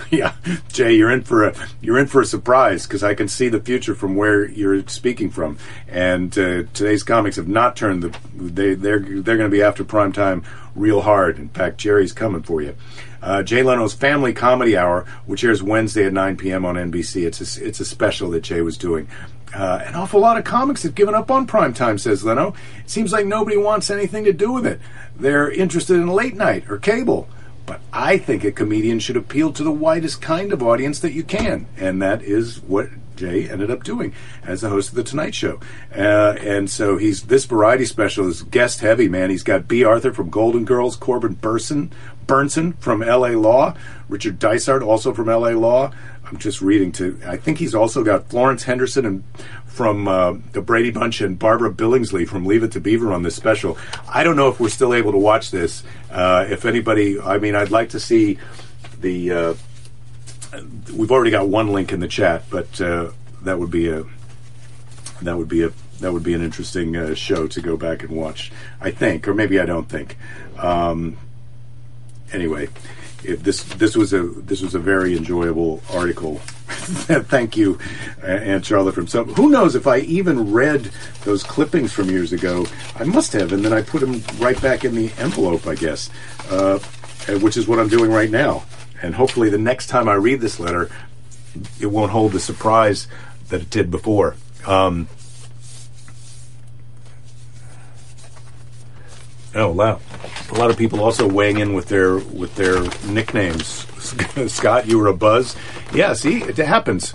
yeah, 0.10 0.34
Jay, 0.68 0.94
you're 0.94 1.10
in 1.10 1.22
for 1.22 1.44
a 1.44 1.54
you're 1.80 1.98
in 1.98 2.08
for 2.08 2.20
a 2.20 2.26
surprise 2.26 2.86
because 2.86 3.04
I 3.04 3.14
can 3.14 3.28
see 3.28 3.48
the 3.48 3.60
future 3.60 3.94
from 3.94 4.16
where 4.16 4.44
you're 4.44 4.86
speaking 4.88 5.30
from. 5.30 5.56
And 5.88 6.36
uh, 6.36 6.64
today's 6.74 7.04
comics 7.04 7.36
have 7.36 7.48
not 7.48 7.76
turned 7.76 8.02
the 8.02 8.18
they 8.34 8.74
they're 8.74 8.98
they're 8.98 9.36
going 9.36 9.48
to 9.50 9.56
be 9.56 9.62
after 9.62 9.84
primetime 9.84 10.44
real 10.74 11.02
hard. 11.02 11.38
In 11.38 11.48
fact, 11.48 11.78
Jerry's 11.78 12.12
coming 12.12 12.42
for 12.42 12.60
you. 12.60 12.74
Uh, 13.22 13.42
Jay 13.42 13.62
Leno's 13.62 13.94
Family 13.94 14.32
Comedy 14.32 14.76
Hour, 14.76 15.06
which 15.26 15.44
airs 15.44 15.62
Wednesday 15.62 16.06
at 16.06 16.12
9 16.12 16.36
p.m. 16.36 16.64
on 16.64 16.76
NBC. 16.76 17.26
It's 17.26 17.58
a, 17.58 17.66
it's 17.66 17.80
a 17.80 17.84
special 17.84 18.30
that 18.30 18.42
Jay 18.42 18.60
was 18.62 18.78
doing. 18.78 19.08
Uh, 19.54 19.82
an 19.84 19.94
awful 19.94 20.20
lot 20.20 20.38
of 20.38 20.44
comics 20.44 20.84
have 20.84 20.94
given 20.94 21.14
up 21.14 21.30
on 21.30 21.46
prime 21.46 21.74
time, 21.74 21.98
says 21.98 22.24
Leno. 22.24 22.54
It 22.78 22.90
seems 22.90 23.12
like 23.12 23.26
nobody 23.26 23.56
wants 23.56 23.90
anything 23.90 24.24
to 24.24 24.32
do 24.32 24.52
with 24.52 24.66
it. 24.66 24.80
They're 25.16 25.50
interested 25.50 25.96
in 25.96 26.08
late 26.08 26.36
night 26.36 26.70
or 26.70 26.78
cable. 26.78 27.28
But 27.66 27.80
I 27.92 28.18
think 28.18 28.42
a 28.42 28.52
comedian 28.52 28.98
should 28.98 29.16
appeal 29.16 29.52
to 29.52 29.62
the 29.62 29.70
widest 29.70 30.20
kind 30.20 30.52
of 30.52 30.62
audience 30.62 31.00
that 31.00 31.12
you 31.12 31.22
can. 31.22 31.66
And 31.76 32.00
that 32.02 32.22
is 32.22 32.60
what 32.60 32.88
Jay 33.20 33.48
ended 33.48 33.70
up 33.70 33.84
doing 33.84 34.14
as 34.44 34.62
the 34.62 34.70
host 34.70 34.88
of 34.88 34.94
the 34.94 35.04
Tonight 35.04 35.34
Show. 35.34 35.60
Uh, 35.94 36.36
and 36.40 36.70
so 36.70 36.96
he's 36.96 37.24
this 37.24 37.44
variety 37.44 37.84
special 37.84 38.26
is 38.28 38.42
guest 38.42 38.80
heavy, 38.80 39.08
man. 39.08 39.30
He's 39.30 39.42
got 39.42 39.68
Bea 39.68 39.84
Arthur 39.84 40.12
from 40.12 40.30
Golden 40.30 40.64
Girls, 40.64 40.96
Corbin 40.96 41.36
Bernsen, 41.36 41.90
Bernsen 42.30 42.78
from 42.78 43.02
L.A. 43.02 43.36
Law, 43.36 43.74
Richard 44.08 44.38
Dysart 44.38 44.84
also 44.84 45.12
from 45.12 45.28
L.A. 45.28 45.56
Law, 45.56 45.90
I'm 46.24 46.36
just 46.36 46.62
reading 46.62 46.92
to. 46.92 47.18
I 47.26 47.36
think 47.36 47.58
he's 47.58 47.74
also 47.74 48.04
got 48.04 48.28
Florence 48.28 48.62
Henderson 48.62 49.04
and 49.04 49.24
from 49.66 50.06
uh, 50.06 50.34
the 50.52 50.62
Brady 50.62 50.92
Bunch 50.92 51.20
and 51.20 51.36
Barbara 51.36 51.72
Billingsley 51.72 52.28
from 52.28 52.46
Leave 52.46 52.62
It 52.62 52.70
to 52.72 52.80
Beaver 52.80 53.12
on 53.12 53.24
this 53.24 53.34
special. 53.34 53.76
I 54.08 54.22
don't 54.22 54.36
know 54.36 54.48
if 54.48 54.60
we're 54.60 54.68
still 54.68 54.94
able 54.94 55.10
to 55.10 55.18
watch 55.18 55.50
this. 55.50 55.82
Uh, 56.08 56.46
if 56.48 56.64
anybody, 56.64 57.20
I 57.20 57.38
mean, 57.38 57.56
I'd 57.56 57.72
like 57.72 57.88
to 57.90 58.00
see 58.00 58.38
the. 59.00 59.32
Uh, 59.32 59.54
we've 60.94 61.10
already 61.10 61.32
got 61.32 61.48
one 61.48 61.72
link 61.72 61.92
in 61.92 61.98
the 61.98 62.08
chat, 62.08 62.44
but 62.48 62.80
uh, 62.80 63.10
that 63.42 63.58
would 63.58 63.72
be 63.72 63.88
a 63.88 64.04
that 65.22 65.36
would 65.36 65.48
be 65.48 65.64
a 65.64 65.72
that 65.98 66.12
would 66.12 66.22
be 66.22 66.34
an 66.34 66.42
interesting 66.42 66.96
uh, 66.96 67.14
show 67.14 67.48
to 67.48 67.60
go 67.60 67.76
back 67.76 68.04
and 68.04 68.12
watch. 68.12 68.52
I 68.80 68.92
think, 68.92 69.26
or 69.26 69.34
maybe 69.34 69.58
I 69.58 69.66
don't 69.66 69.88
think. 69.88 70.16
Um, 70.58 71.16
anyway 72.32 72.68
this 73.22 73.62
this 73.64 73.96
was 73.96 74.12
a 74.12 74.22
this 74.22 74.62
was 74.62 74.74
a 74.74 74.78
very 74.78 75.16
enjoyable 75.16 75.82
article. 75.92 76.38
Thank 76.68 77.56
you, 77.56 77.78
Aunt 78.22 78.64
Charlotte. 78.64 78.94
From 78.94 79.06
some, 79.06 79.34
who 79.34 79.50
knows 79.50 79.74
if 79.74 79.86
I 79.86 79.98
even 79.98 80.52
read 80.52 80.90
those 81.24 81.42
clippings 81.42 81.92
from 81.92 82.08
years 82.08 82.32
ago? 82.32 82.66
I 82.96 83.04
must 83.04 83.32
have, 83.34 83.52
and 83.52 83.64
then 83.64 83.72
I 83.72 83.82
put 83.82 84.00
them 84.00 84.22
right 84.38 84.60
back 84.62 84.84
in 84.84 84.94
the 84.94 85.12
envelope, 85.18 85.66
I 85.66 85.74
guess, 85.74 86.10
uh, 86.48 86.78
which 87.40 87.56
is 87.56 87.68
what 87.68 87.78
I'm 87.78 87.88
doing 87.88 88.10
right 88.10 88.30
now. 88.30 88.64
And 89.02 89.14
hopefully, 89.14 89.50
the 89.50 89.58
next 89.58 89.88
time 89.88 90.08
I 90.08 90.14
read 90.14 90.40
this 90.40 90.58
letter, 90.58 90.90
it 91.80 91.86
won't 91.86 92.10
hold 92.10 92.32
the 92.32 92.40
surprise 92.40 93.06
that 93.48 93.60
it 93.60 93.70
did 93.70 93.90
before. 93.90 94.36
Um, 94.66 95.08
Oh 99.54 99.72
wow! 99.72 100.00
A 100.50 100.54
lot 100.54 100.70
of 100.70 100.76
people 100.76 101.02
also 101.02 101.26
weighing 101.28 101.58
in 101.58 101.74
with 101.74 101.88
their 101.88 102.14
with 102.14 102.54
their 102.54 102.82
nicknames. 103.10 103.86
Scott, 104.52 104.86
you 104.86 104.98
were 104.98 105.08
a 105.08 105.14
buzz. 105.14 105.56
Yeah, 105.92 106.12
see, 106.12 106.42
it 106.42 106.56
happens. 106.56 107.12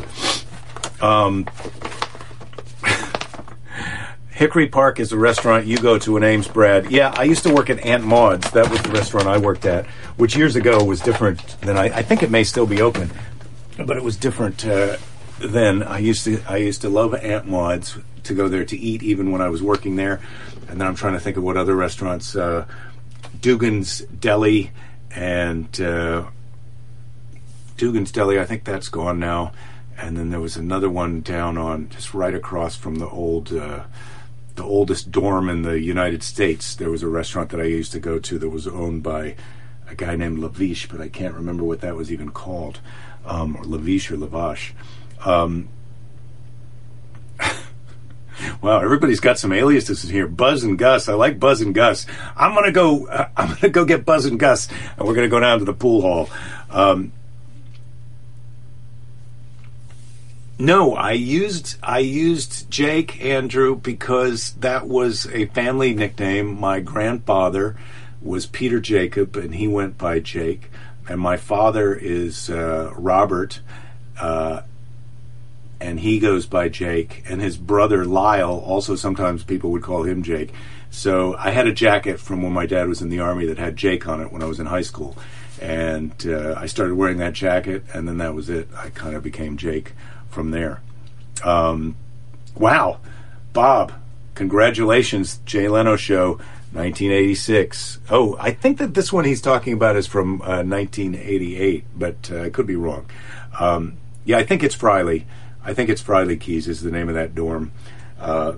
Um, 1.02 1.48
Hickory 4.32 4.68
Park 4.68 5.00
is 5.00 5.14
a 5.14 5.18
restaurant 5.18 5.66
you 5.66 5.78
go 5.78 5.98
to 6.00 6.18
in 6.18 6.24
Ames, 6.24 6.48
Brad. 6.48 6.92
Yeah, 6.92 7.14
I 7.16 7.24
used 7.24 7.44
to 7.44 7.54
work 7.54 7.70
at 7.70 7.80
Aunt 7.80 8.04
Maud's. 8.04 8.52
That 8.52 8.70
was 8.70 8.82
the 8.82 8.90
restaurant 8.90 9.28
I 9.28 9.38
worked 9.38 9.66
at, 9.66 9.86
which 10.18 10.36
years 10.36 10.58
ago 10.58 10.84
was 10.84 11.00
different 11.00 11.40
than 11.62 11.78
I, 11.78 11.86
I 11.86 12.02
think 12.02 12.22
it 12.22 12.30
may 12.30 12.44
still 12.44 12.68
be 12.68 12.82
open. 12.82 13.12
but 13.78 13.96
it 13.96 14.04
was 14.04 14.18
different 14.18 14.66
uh, 14.66 14.98
then. 15.40 15.84
I 15.84 16.00
used 16.00 16.24
to 16.26 16.42
I 16.48 16.58
used 16.58 16.82
to 16.82 16.90
love 16.90 17.14
Aunt 17.14 17.48
Maud's 17.48 17.98
to 18.24 18.34
go 18.34 18.48
there 18.48 18.66
to 18.66 18.78
eat, 18.78 19.04
even 19.04 19.32
when 19.32 19.42
I 19.42 19.50
was 19.50 19.62
working 19.62 19.96
there. 19.96 20.20
And 20.68 20.82
then 20.82 20.88
I'm 20.88 20.96
trying 20.96 21.14
to 21.14 21.20
think 21.20 21.38
of 21.38 21.44
what 21.44 21.58
other 21.58 21.76
restaurants. 21.76 22.36
Uh, 22.36 22.66
Dugan's 23.40 24.00
Deli 24.00 24.72
and 25.12 25.80
uh, 25.80 26.26
Dugan's 27.78 28.12
Deli. 28.12 28.40
I 28.40 28.46
think 28.46 28.64
that's 28.64 28.88
gone 28.88 29.20
now. 29.20 29.52
And 29.98 30.18
then 30.18 30.30
there 30.30 30.42
was 30.42 30.58
another 30.58 30.90
one 30.90 31.22
down 31.22 31.58
on 31.58 31.90
just 31.90 32.14
right 32.14 32.34
across 32.34 32.76
from 32.76 32.96
the 32.96 33.08
old. 33.08 33.54
Uh, 33.54 33.84
the 34.56 34.64
oldest 34.64 35.12
dorm 35.12 35.50
in 35.50 35.64
the 35.64 35.80
United 35.80 36.24
States. 36.24 36.76
There 36.76 36.90
was 36.90 37.04
a 37.04 37.10
restaurant 37.10 37.50
that 37.50 37.60
I 37.60 37.66
used 37.66 37.92
to 37.92 38.00
go 38.00 38.20
to 38.20 38.40
that 38.40 38.50
was 38.50 38.68
owned 38.68 39.04
by 39.04 39.36
a 39.88 39.96
guy 39.96 40.16
named 40.16 40.40
Lavish, 40.40 40.88
but 40.88 41.02
I 41.02 41.10
can't 41.10 41.36
remember 41.36 41.64
what 41.64 41.82
that 41.82 41.96
was 41.96 42.12
even 42.12 42.32
called, 42.32 42.80
um, 43.26 43.56
or 43.58 43.64
Lavish 43.64 44.10
or 44.10 44.18
Lavash. 44.18 44.72
Um, 45.24 45.70
wow, 48.62 48.80
everybody's 48.80 49.20
got 49.20 49.40
some 49.40 49.52
aliases 49.52 50.04
in 50.04 50.12
here. 50.12 50.28
Buzz 50.28 50.64
and 50.64 50.78
Gus. 50.78 51.08
I 51.10 51.14
like 51.14 51.40
Buzz 51.40 51.62
and 51.62 51.74
Gus. 51.74 52.06
I'm 52.36 52.54
gonna 52.54 52.72
go. 52.72 53.08
Uh, 53.08 53.30
I'm 53.38 53.56
gonna 53.56 53.70
go 53.70 53.86
get 53.86 54.06
Buzz 54.06 54.26
and 54.26 54.40
Gus, 54.40 54.68
and 54.98 55.08
we're 55.08 55.16
gonna 55.16 55.28
go 55.28 55.40
down 55.40 55.60
to 55.60 55.66
the 55.66 55.74
pool 55.74 56.02
hall. 56.02 56.30
Um, 56.70 57.12
No, 60.58 60.96
I 60.96 61.12
used 61.12 61.78
I 61.84 62.00
used 62.00 62.72
Jake 62.72 63.22
Andrew 63.24 63.76
because 63.76 64.54
that 64.54 64.88
was 64.88 65.28
a 65.28 65.48
family 65.48 65.94
nickname. 65.94 66.58
My 66.58 66.80
grandfather 66.80 67.76
was 68.22 68.46
Peter 68.46 68.80
Jacob, 68.80 69.36
and 69.36 69.56
he 69.56 69.68
went 69.68 69.98
by 69.98 70.20
Jake. 70.20 70.72
And 71.10 71.20
my 71.20 71.36
father 71.36 71.94
is 71.94 72.50
uh, 72.50 72.94
Robert, 72.96 73.60
uh, 74.20 74.62
and 75.80 76.00
he 76.00 76.20
goes 76.20 76.46
by 76.46 76.70
Jake. 76.70 77.24
And 77.30 77.42
his 77.42 77.58
brother 77.58 78.06
Lyle, 78.06 78.60
also 78.66 78.96
sometimes 78.96 79.44
people 79.44 79.72
would 79.72 79.84
call 79.84 80.04
him 80.04 80.24
Jake. 80.24 80.54
So 80.96 81.36
I 81.38 81.52
had 81.52 81.68
a 81.68 81.74
jacket 81.74 82.20
from 82.20 82.42
when 82.42 82.54
my 82.54 82.66
dad 82.66 82.88
was 82.88 83.02
in 83.02 83.10
the 83.10 83.20
army 83.20 83.46
that 83.48 83.58
had 83.58 83.76
Jake 83.76 84.08
on 84.08 84.22
it 84.22 84.32
when 84.32 84.42
I 84.42 84.46
was 84.46 84.60
in 84.60 84.66
high 84.68 84.82
school, 84.82 85.18
and 85.62 86.14
uh, 86.26 86.56
I 86.58 86.68
started 86.68 86.96
wearing 86.96 87.18
that 87.18 87.34
jacket, 87.34 87.84
and 87.94 88.08
then 88.08 88.18
that 88.20 88.34
was 88.34 88.50
it. 88.50 88.70
I 88.78 88.92
kind 88.92 89.16
of 89.16 89.22
became 89.22 89.58
Jake 89.58 89.94
from 90.30 90.52
there. 90.52 90.82
Um, 91.44 91.98
wow, 92.56 93.00
Bob, 93.52 93.92
congratulations, 94.36 95.40
Jay 95.46 95.68
Leno 95.68 95.98
show, 95.98 96.40
1986. 96.72 98.00
Oh, 98.10 98.38
I 98.40 98.52
think 98.52 98.78
that 98.78 98.94
this 98.94 99.12
one 99.12 99.26
he's 99.26 99.42
talking 99.42 99.74
about 99.74 99.98
is 99.98 100.08
from 100.08 100.42
uh, 100.42 100.64
1988, 100.64 101.86
but 101.96 102.32
uh, 102.32 102.42
I 102.42 102.50
could 102.50 102.68
be 102.68 102.78
wrong. 102.78 103.06
Um, 103.60 103.98
yeah, 104.24 104.38
I 104.38 104.44
think 104.44 104.64
it's 104.64 104.76
Friley. 104.76 105.26
I 105.66 105.74
think 105.74 105.90
it's 105.90 106.02
Friley 106.02 106.38
Keys 106.38 106.68
is 106.68 106.82
the 106.82 106.92
name 106.92 107.10
of 107.10 107.16
that 107.16 107.34
dorm. 107.34 107.72
Uh, 108.20 108.54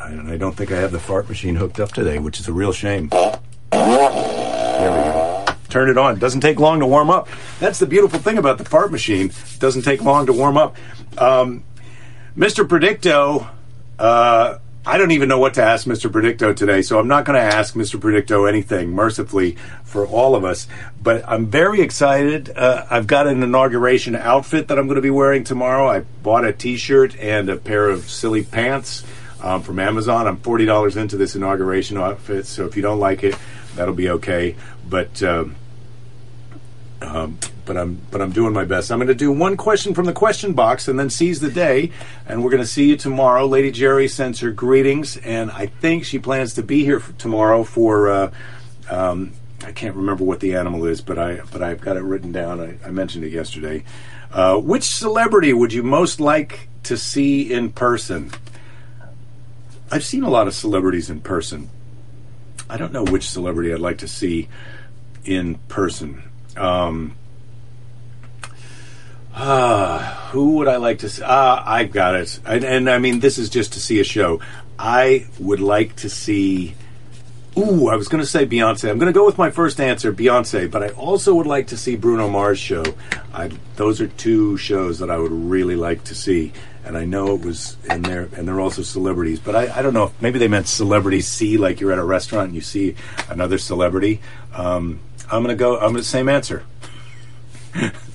and 0.00 0.30
I 0.30 0.36
don't 0.36 0.56
think 0.56 0.70
I 0.70 0.76
have 0.78 0.92
the 0.92 1.00
fart 1.00 1.28
machine 1.28 1.56
hooked 1.56 1.80
up 1.80 1.92
today, 1.92 2.18
which 2.18 2.38
is 2.38 2.46
a 2.48 2.52
real 2.52 2.72
shame. 2.72 3.08
There 3.08 3.40
we 3.72 3.76
go. 3.76 5.44
Turn 5.68 5.90
it 5.90 5.98
on. 5.98 6.18
Doesn't 6.18 6.40
take 6.40 6.60
long 6.60 6.80
to 6.80 6.86
warm 6.86 7.10
up. 7.10 7.28
That's 7.58 7.78
the 7.78 7.86
beautiful 7.86 8.20
thing 8.20 8.38
about 8.38 8.58
the 8.58 8.64
fart 8.64 8.92
machine. 8.92 9.32
Doesn't 9.58 9.82
take 9.82 10.02
long 10.02 10.26
to 10.26 10.32
warm 10.32 10.56
up. 10.56 10.76
Um, 11.18 11.64
Mr. 12.36 12.66
Predicto, 12.66 13.48
uh, 13.98 14.58
I 14.88 14.98
don't 14.98 15.10
even 15.10 15.28
know 15.28 15.40
what 15.40 15.54
to 15.54 15.64
ask 15.64 15.84
Mr. 15.84 16.08
Predicto 16.08 16.54
today, 16.54 16.80
so 16.80 17.00
I'm 17.00 17.08
not 17.08 17.24
going 17.24 17.36
to 17.36 17.56
ask 17.56 17.74
Mr. 17.74 17.98
Predicto 17.98 18.48
anything, 18.48 18.90
mercifully, 18.90 19.56
for 19.82 20.06
all 20.06 20.36
of 20.36 20.44
us. 20.44 20.68
But 21.02 21.28
I'm 21.28 21.46
very 21.46 21.80
excited. 21.80 22.56
Uh, 22.56 22.86
I've 22.88 23.08
got 23.08 23.26
an 23.26 23.42
inauguration 23.42 24.14
outfit 24.14 24.68
that 24.68 24.78
I'm 24.78 24.86
going 24.86 24.94
to 24.94 25.02
be 25.02 25.10
wearing 25.10 25.42
tomorrow. 25.42 25.88
I 25.88 26.00
bought 26.22 26.44
a 26.44 26.52
t 26.52 26.76
shirt 26.76 27.18
and 27.18 27.48
a 27.48 27.56
pair 27.56 27.88
of 27.88 28.08
silly 28.08 28.44
pants 28.44 29.02
um, 29.42 29.62
from 29.62 29.80
Amazon. 29.80 30.28
I'm 30.28 30.36
$40 30.36 30.96
into 30.96 31.16
this 31.16 31.34
inauguration 31.34 31.96
outfit, 31.96 32.46
so 32.46 32.64
if 32.64 32.76
you 32.76 32.82
don't 32.82 33.00
like 33.00 33.24
it, 33.24 33.34
that'll 33.74 33.92
be 33.92 34.10
okay. 34.10 34.54
But. 34.88 35.20
Um, 35.20 35.56
um, 37.02 37.38
but 37.66 37.76
I'm 37.76 38.00
but 38.10 38.22
I'm 38.22 38.32
doing 38.32 38.52
my 38.52 38.64
best. 38.64 38.90
I'm 38.90 38.98
going 38.98 39.08
to 39.08 39.14
do 39.14 39.30
one 39.30 39.56
question 39.56 39.92
from 39.92 40.06
the 40.06 40.12
question 40.12 40.54
box 40.54 40.88
and 40.88 40.98
then 40.98 41.10
seize 41.10 41.40
the 41.40 41.50
day, 41.50 41.90
and 42.26 42.42
we're 42.42 42.50
going 42.50 42.62
to 42.62 42.68
see 42.68 42.88
you 42.88 42.96
tomorrow. 42.96 43.44
Lady 43.44 43.70
Jerry 43.70 44.08
sends 44.08 44.40
her 44.40 44.50
greetings, 44.50 45.16
and 45.18 45.50
I 45.50 45.66
think 45.66 46.04
she 46.04 46.18
plans 46.18 46.54
to 46.54 46.62
be 46.62 46.84
here 46.84 47.02
tomorrow 47.18 47.64
for. 47.64 48.08
Uh, 48.08 48.30
um, 48.88 49.32
I 49.64 49.72
can't 49.72 49.96
remember 49.96 50.22
what 50.22 50.40
the 50.40 50.54
animal 50.54 50.86
is, 50.86 51.00
but 51.00 51.18
I 51.18 51.40
but 51.52 51.62
I've 51.62 51.80
got 51.80 51.96
it 51.96 52.02
written 52.02 52.32
down. 52.32 52.60
I, 52.60 52.78
I 52.86 52.90
mentioned 52.90 53.24
it 53.24 53.32
yesterday. 53.32 53.84
Uh, 54.32 54.56
which 54.58 54.84
celebrity 54.84 55.52
would 55.52 55.72
you 55.72 55.82
most 55.82 56.20
like 56.20 56.68
to 56.84 56.96
see 56.96 57.52
in 57.52 57.72
person? 57.72 58.30
I've 59.90 60.04
seen 60.04 60.24
a 60.24 60.30
lot 60.30 60.46
of 60.46 60.54
celebrities 60.54 61.10
in 61.10 61.20
person. 61.20 61.70
I 62.68 62.76
don't 62.76 62.92
know 62.92 63.04
which 63.04 63.30
celebrity 63.30 63.72
I'd 63.72 63.80
like 63.80 63.98
to 63.98 64.08
see 64.08 64.48
in 65.24 65.56
person. 65.68 66.22
Um, 66.56 67.16
uh, 69.36 69.98
who 70.30 70.52
would 70.52 70.66
I 70.66 70.76
like 70.76 71.00
to 71.00 71.10
see? 71.10 71.22
Ah, 71.22 71.60
uh, 71.60 71.70
I've 71.70 71.92
got 71.92 72.14
it. 72.14 72.40
And, 72.46 72.64
and, 72.64 72.88
I 72.88 72.98
mean, 72.98 73.20
this 73.20 73.36
is 73.36 73.50
just 73.50 73.74
to 73.74 73.80
see 73.80 74.00
a 74.00 74.04
show. 74.04 74.40
I 74.78 75.26
would 75.38 75.60
like 75.60 75.96
to 75.96 76.08
see. 76.08 76.74
Ooh, 77.58 77.88
I 77.88 77.96
was 77.96 78.08
going 78.08 78.22
to 78.22 78.28
say 78.28 78.46
Beyonce. 78.46 78.90
I'm 78.90 78.98
going 78.98 79.12
to 79.12 79.18
go 79.18 79.26
with 79.26 79.36
my 79.36 79.50
first 79.50 79.78
answer, 79.78 80.10
Beyonce. 80.10 80.70
But 80.70 80.82
I 80.82 80.88
also 80.90 81.34
would 81.34 81.46
like 81.46 81.66
to 81.68 81.76
see 81.76 81.96
Bruno 81.96 82.28
Mars 82.28 82.58
show. 82.58 82.82
I, 83.34 83.50
those 83.76 84.00
are 84.00 84.08
two 84.08 84.56
shows 84.56 85.00
that 85.00 85.10
I 85.10 85.18
would 85.18 85.32
really 85.32 85.76
like 85.76 86.04
to 86.04 86.14
see. 86.14 86.52
And 86.86 86.96
I 86.96 87.04
know 87.04 87.34
it 87.34 87.42
was 87.42 87.76
in 87.90 88.02
there, 88.02 88.28
and 88.36 88.48
they're 88.48 88.60
also 88.60 88.82
celebrities. 88.82 89.38
But 89.38 89.54
I, 89.54 89.78
I 89.78 89.82
don't 89.82 89.92
know. 89.92 90.04
If, 90.04 90.22
maybe 90.22 90.38
they 90.38 90.48
meant 90.48 90.66
celebrity 90.66 91.20
see, 91.20 91.58
like 91.58 91.80
you're 91.80 91.92
at 91.92 91.98
a 91.98 92.04
restaurant 92.04 92.46
and 92.46 92.54
you 92.54 92.62
see 92.62 92.94
another 93.28 93.58
celebrity. 93.58 94.22
Um, 94.54 95.00
I'm 95.30 95.42
going 95.42 95.54
to 95.54 95.60
go. 95.60 95.74
I'm 95.74 95.92
going 95.92 95.94
to 95.94 96.00
the 96.00 96.04
same 96.04 96.30
answer. 96.30 96.64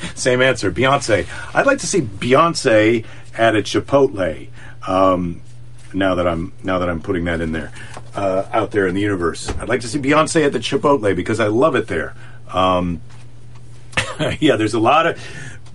same 0.14 0.42
answer. 0.42 0.70
Beyonce. 0.70 1.26
I'd 1.54 1.66
like 1.66 1.78
to 1.78 1.86
see 1.86 2.00
Beyonce 2.00 3.04
at 3.36 3.56
a 3.56 3.60
Chipotle. 3.60 4.48
Um, 4.86 5.42
now 5.92 6.14
that 6.14 6.26
I'm 6.26 6.52
now 6.62 6.78
that 6.78 6.88
I'm 6.88 7.00
putting 7.00 7.24
that 7.24 7.40
in 7.40 7.52
there, 7.52 7.72
uh, 8.14 8.46
out 8.52 8.70
there 8.70 8.86
in 8.86 8.94
the 8.94 9.00
universe, 9.00 9.48
I'd 9.58 9.68
like 9.68 9.80
to 9.80 9.88
see 9.88 9.98
Beyonce 9.98 10.46
at 10.46 10.52
the 10.52 10.58
Chipotle 10.58 11.14
because 11.14 11.40
I 11.40 11.48
love 11.48 11.74
it 11.74 11.88
there. 11.88 12.14
Um, 12.48 13.00
yeah, 14.40 14.56
there's 14.56 14.74
a 14.74 14.80
lot 14.80 15.06
of 15.06 15.18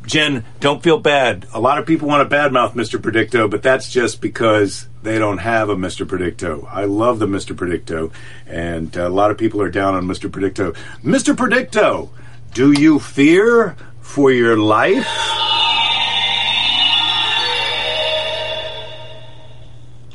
Jen. 0.05 0.43
Don't 0.59 0.83
feel 0.83 0.99
bad. 0.99 1.47
A 1.53 1.59
lot 1.59 1.77
of 1.77 1.85
people 1.85 2.07
want 2.07 2.27
to 2.27 2.35
badmouth 2.35 2.73
Mr. 2.73 2.99
Predicto, 2.99 3.49
but 3.49 3.63
that's 3.63 3.91
just 3.91 4.21
because 4.21 4.88
they 5.03 5.17
don't 5.17 5.39
have 5.39 5.69
a 5.69 5.75
Mr. 5.75 6.05
Predicto. 6.05 6.67
I 6.69 6.85
love 6.85 7.19
the 7.19 7.27
Mr. 7.27 7.55
Predicto, 7.55 8.11
and 8.47 8.95
a 8.95 9.09
lot 9.09 9.31
of 9.31 9.38
people 9.38 9.61
are 9.61 9.69
down 9.69 9.95
on 9.95 10.05
Mr. 10.05 10.29
Predicto. 10.29 10.75
Mr. 11.03 11.35
Predicto, 11.35 12.09
do 12.53 12.71
you 12.71 12.99
fear 12.99 13.75
for 14.05 14.31
your 14.31 14.57
life? 14.57 15.05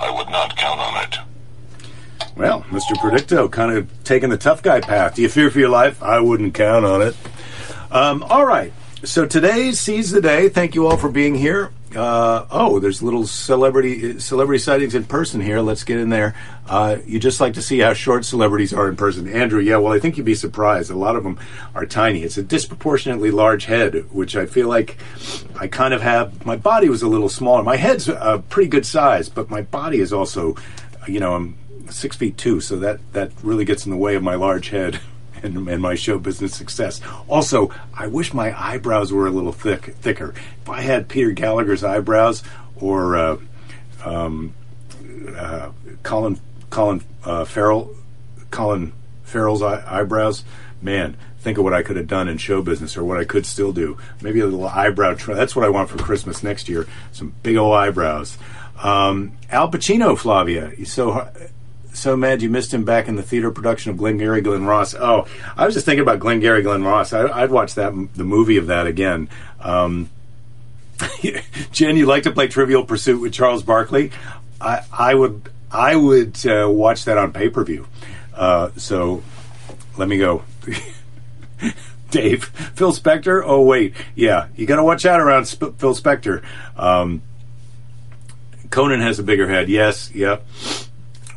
I 0.00 0.10
would 0.10 0.30
not 0.30 0.56
count 0.56 0.80
on 0.80 1.02
it. 1.04 1.18
Well, 2.36 2.62
Mr. 2.70 2.94
Predicto, 2.96 3.50
kind 3.50 3.76
of 3.76 4.04
taking 4.04 4.30
the 4.30 4.38
tough 4.38 4.62
guy 4.62 4.80
path. 4.80 5.16
Do 5.16 5.22
you 5.22 5.28
fear 5.28 5.50
for 5.50 5.58
your 5.58 5.68
life? 5.68 6.02
I 6.02 6.20
wouldn't 6.20 6.54
count 6.54 6.86
on 6.86 7.02
it. 7.02 7.16
Um, 7.90 8.22
all 8.22 8.46
right. 8.46 8.72
So 9.04 9.26
today 9.26 9.72
seize 9.72 10.10
the 10.10 10.22
day. 10.22 10.48
Thank 10.48 10.74
you 10.74 10.86
all 10.86 10.96
for 10.96 11.10
being 11.10 11.34
here. 11.34 11.70
Uh, 11.94 12.46
oh, 12.52 12.78
there's 12.78 13.02
little 13.02 13.26
celebrity 13.26 14.20
celebrity 14.20 14.60
sightings 14.60 14.94
in 14.94 15.04
person 15.04 15.40
here. 15.40 15.60
Let's 15.60 15.82
get 15.82 15.98
in 15.98 16.08
there. 16.08 16.36
Uh, 16.68 16.98
you 17.04 17.18
just 17.18 17.40
like 17.40 17.54
to 17.54 17.62
see 17.62 17.80
how 17.80 17.94
short 17.94 18.24
celebrities 18.24 18.72
are 18.72 18.88
in 18.88 18.96
person. 18.96 19.26
Andrew, 19.26 19.60
yeah, 19.60 19.76
well, 19.78 19.92
I 19.92 19.98
think 19.98 20.16
you'd 20.16 20.26
be 20.26 20.36
surprised. 20.36 20.90
A 20.90 20.96
lot 20.96 21.16
of 21.16 21.24
them 21.24 21.38
are 21.74 21.86
tiny. 21.86 22.22
It's 22.22 22.38
a 22.38 22.44
disproportionately 22.44 23.32
large 23.32 23.64
head, 23.64 24.08
which 24.12 24.36
I 24.36 24.46
feel 24.46 24.68
like 24.68 24.98
I 25.58 25.66
kind 25.66 25.92
of 25.92 26.00
have. 26.00 26.46
My 26.46 26.56
body 26.56 26.88
was 26.88 27.02
a 27.02 27.08
little 27.08 27.28
smaller. 27.28 27.64
My 27.64 27.76
head's 27.76 28.08
a 28.08 28.42
pretty 28.48 28.68
good 28.68 28.86
size, 28.86 29.28
but 29.28 29.50
my 29.50 29.62
body 29.62 29.98
is 29.98 30.12
also, 30.12 30.54
you 31.08 31.18
know, 31.18 31.34
I'm 31.34 31.58
six 31.90 32.16
feet 32.16 32.36
two, 32.38 32.60
so 32.60 32.76
that 32.76 33.00
that 33.14 33.32
really 33.42 33.64
gets 33.64 33.84
in 33.84 33.90
the 33.90 33.96
way 33.96 34.14
of 34.14 34.22
my 34.22 34.36
large 34.36 34.68
head. 34.68 35.00
and, 35.42 35.68
and, 35.68 35.82
my 35.82 35.94
show 35.94 36.18
business 36.18 36.54
success. 36.54 37.00
Also, 37.28 37.70
I 37.94 38.06
wish 38.06 38.34
my 38.34 38.58
eyebrows 38.58 39.12
were 39.12 39.26
a 39.26 39.30
little 39.30 39.52
thick, 39.52 39.94
thicker. 39.96 40.34
If 40.62 40.68
I 40.68 40.82
had 40.82 41.08
Peter 41.08 41.30
Gallagher's 41.30 41.84
eyebrows 41.84 42.42
or 42.76 43.16
uh, 43.16 43.36
um, 44.04 44.54
uh, 45.36 45.70
Colin 46.02 46.40
Colin 46.70 47.02
uh, 47.24 47.44
Farrell, 47.44 47.94
Colin 48.50 48.92
Farrell's 49.24 49.62
eye- 49.62 49.84
eyebrows, 49.86 50.44
man, 50.80 51.16
think 51.40 51.58
of 51.58 51.64
what 51.64 51.74
I 51.74 51.82
could 51.82 51.96
have 51.96 52.06
done 52.06 52.28
in 52.28 52.38
show 52.38 52.62
business 52.62 52.96
or 52.96 53.04
what 53.04 53.18
I 53.18 53.24
could 53.24 53.46
still 53.46 53.72
do. 53.72 53.98
Maybe 54.22 54.40
a 54.40 54.44
little 54.44 54.66
eyebrow. 54.66 55.14
Tr- 55.14 55.34
that's 55.34 55.56
what 55.56 55.64
I 55.64 55.68
want 55.68 55.90
for 55.90 55.98
Christmas 55.98 56.42
next 56.42 56.68
year. 56.68 56.86
Some 57.12 57.34
big 57.42 57.56
old 57.56 57.74
eyebrows. 57.74 58.38
Um, 58.82 59.32
Al 59.50 59.70
Pacino, 59.70 60.16
Flavia. 60.16 60.72
You 60.76 60.84
so 60.84 61.28
so 61.92 62.16
mad 62.16 62.42
you 62.42 62.48
missed 62.48 62.72
him 62.72 62.84
back 62.84 63.08
in 63.08 63.16
the 63.16 63.22
theater 63.22 63.50
production 63.50 63.90
of 63.90 63.96
Glengarry 63.96 64.40
Glen 64.40 64.64
Ross. 64.64 64.94
Oh, 64.94 65.26
I 65.56 65.66
was 65.66 65.74
just 65.74 65.86
thinking 65.86 66.02
about 66.02 66.18
Glengarry 66.18 66.62
Glen 66.62 66.84
Ross. 66.84 67.12
I, 67.12 67.42
would 67.42 67.50
watch 67.50 67.74
that 67.74 67.92
the 68.14 68.24
movie 68.24 68.56
of 68.56 68.66
that 68.66 68.86
again. 68.86 69.28
Um, 69.60 70.10
Jen, 71.72 71.96
you 71.96 72.06
like 72.06 72.24
to 72.24 72.30
play 72.30 72.48
Trivial 72.48 72.84
Pursuit 72.84 73.20
with 73.20 73.32
Charles 73.32 73.62
Barkley? 73.62 74.12
I, 74.60 74.82
I 74.92 75.14
would 75.14 75.50
I 75.72 75.96
would 75.96 76.44
uh, 76.46 76.68
watch 76.70 77.04
that 77.04 77.16
on 77.16 77.32
pay 77.32 77.48
per 77.48 77.64
view. 77.64 77.86
Uh, 78.34 78.70
so 78.76 79.22
let 79.96 80.08
me 80.08 80.18
go. 80.18 80.42
Dave, 82.10 82.44
Phil 82.74 82.92
Spector. 82.92 83.42
Oh 83.44 83.62
wait, 83.62 83.94
yeah, 84.14 84.48
you 84.56 84.66
got 84.66 84.76
to 84.76 84.84
watch 84.84 85.06
out 85.06 85.20
around 85.20 85.46
Sp- 85.46 85.78
Phil 85.78 85.94
Spector. 85.94 86.42
Um, 86.76 87.22
Conan 88.70 89.00
has 89.00 89.18
a 89.18 89.22
bigger 89.22 89.48
head. 89.48 89.68
Yes, 89.68 90.10
yep. 90.12 90.44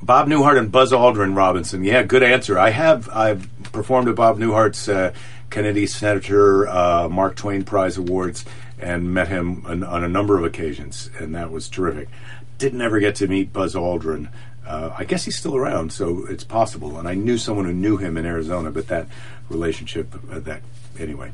Bob 0.05 0.27
Newhart 0.27 0.57
and 0.57 0.69
Buzz 0.69 0.91
Aldrin 0.91 1.35
Robinson. 1.35 1.83
Yeah, 1.83 2.03
good 2.03 2.23
answer. 2.23 2.59
I 2.59 2.71
have 2.71 3.07
I've 3.09 3.47
performed 3.71 4.09
at 4.09 4.15
Bob 4.15 4.37
Newhart's 4.37 4.89
uh, 4.89 5.13
Kennedy 5.49 5.87
Center 5.87 6.67
uh, 6.67 7.07
Mark 7.07 7.35
Twain 7.37 7.63
Prize 7.63 7.97
Awards 7.97 8.43
and 8.79 9.13
met 9.13 9.29
him 9.29 9.65
on, 9.65 9.83
on, 9.83 10.03
a 10.03 10.09
number 10.09 10.37
of 10.37 10.43
occasions, 10.43 11.09
and 11.19 11.33
that 11.35 11.51
was 11.51 11.69
terrific. 11.69 12.09
Didn't 12.57 12.81
ever 12.81 12.99
get 12.99 13.15
to 13.15 13.27
meet 13.27 13.53
Buzz 13.53 13.75
Aldrin. 13.75 14.29
Uh, 14.67 14.93
I 14.97 15.05
guess 15.05 15.23
he's 15.23 15.37
still 15.37 15.55
around, 15.55 15.93
so 15.93 16.25
it's 16.25 16.43
possible. 16.43 16.99
And 16.99 17.07
I 17.07 17.13
knew 17.13 17.37
someone 17.37 17.65
who 17.65 17.73
knew 17.73 17.95
him 17.95 18.17
in 18.17 18.25
Arizona, 18.25 18.71
but 18.71 18.87
that 18.87 19.07
relationship, 19.49 20.13
uh, 20.29 20.39
that 20.39 20.61
anyway. 20.99 21.31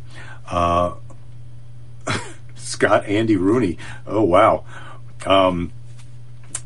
Uh, 0.48 0.94
Scott 2.56 3.06
Andy 3.06 3.36
Rooney. 3.36 3.80
Oh 4.06 4.24
wow. 4.24 4.64
Um, 5.26 5.72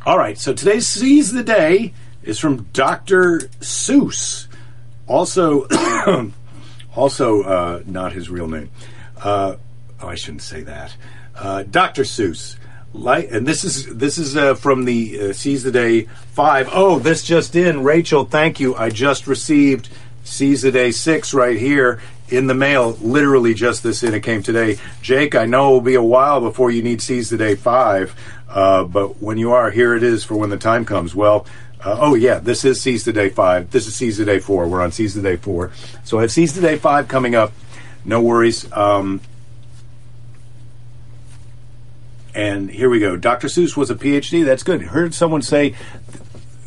all 0.05 0.17
right, 0.17 0.37
so 0.37 0.53
today's 0.53 0.85
Seize 0.85 1.31
the 1.31 1.43
Day 1.43 1.93
is 2.23 2.37
from 2.37 2.63
Dr. 2.73 3.39
Seuss. 3.61 4.47
Also, 5.07 5.65
also 6.95 7.43
uh, 7.43 7.83
not 7.85 8.11
his 8.11 8.29
real 8.29 8.47
name. 8.47 8.69
Uh, 9.21 9.55
oh, 10.01 10.07
I 10.07 10.15
shouldn't 10.15 10.41
say 10.41 10.61
that. 10.63 10.95
Uh, 11.35 11.63
Dr. 11.63 12.03
Seuss. 12.03 12.57
Light, 12.95 13.31
and 13.31 13.47
this 13.47 13.63
is 13.63 13.87
this 13.95 14.19
is 14.19 14.37
uh, 14.37 14.53
from 14.53 14.85
the 14.85 15.19
uh, 15.19 15.33
Seize 15.33 15.63
the 15.63 15.71
Day 15.71 16.03
five. 16.33 16.69
Oh, 16.71 16.99
this 16.99 17.23
just 17.23 17.55
in, 17.55 17.83
Rachel. 17.83 18.23
Thank 18.23 18.59
you. 18.59 18.75
I 18.75 18.91
just 18.91 19.25
received 19.25 19.89
Seize 20.23 20.61
the 20.61 20.71
Day 20.71 20.91
six 20.91 21.33
right 21.33 21.57
here 21.57 22.01
in 22.29 22.47
the 22.47 22.53
mail. 22.53 22.97
Literally 23.01 23.53
just 23.53 23.83
this 23.83 24.03
in. 24.03 24.13
It 24.13 24.23
came 24.23 24.41
today. 24.41 24.79
Jake, 25.01 25.35
I 25.35 25.45
know 25.45 25.69
it 25.69 25.71
will 25.73 25.81
be 25.81 25.95
a 25.95 26.03
while 26.03 26.41
before 26.41 26.71
you 26.71 26.81
need 26.81 27.01
Seize 27.01 27.29
the 27.29 27.37
Day 27.37 27.55
five. 27.55 28.15
Uh, 28.49 28.83
but 28.83 29.21
when 29.21 29.37
you 29.37 29.51
are, 29.51 29.71
here 29.71 29.95
it 29.95 30.03
is 30.03 30.23
for 30.23 30.35
when 30.35 30.49
the 30.49 30.57
time 30.57 30.85
comes. 30.85 31.15
Well, 31.15 31.45
uh, 31.83 31.97
oh 31.99 32.15
yeah, 32.15 32.39
this 32.39 32.63
is 32.63 32.79
Seize 32.79 33.03
the 33.03 33.11
Day 33.11 33.29
5. 33.29 33.71
This 33.71 33.87
is 33.87 33.95
Seize 33.95 34.17
the 34.17 34.25
Day 34.25 34.39
4. 34.39 34.67
We're 34.67 34.81
on 34.81 34.91
Seize 34.91 35.15
the 35.15 35.21
Day 35.21 35.35
4. 35.35 35.71
So 36.03 36.19
I 36.19 36.21
have 36.21 36.31
Seize 36.31 36.53
the 36.53 36.61
Day 36.61 36.77
5 36.77 37.07
coming 37.07 37.35
up. 37.35 37.51
No 38.05 38.21
worries. 38.21 38.71
Um, 38.71 39.21
and 42.33 42.69
here 42.69 42.89
we 42.89 42.99
go. 42.99 43.17
Dr. 43.17 43.47
Seuss 43.47 43.75
was 43.75 43.89
a 43.89 43.95
PhD. 43.95 44.45
That's 44.45 44.63
good. 44.63 44.81
Heard 44.81 45.13
someone 45.13 45.41
say 45.41 45.75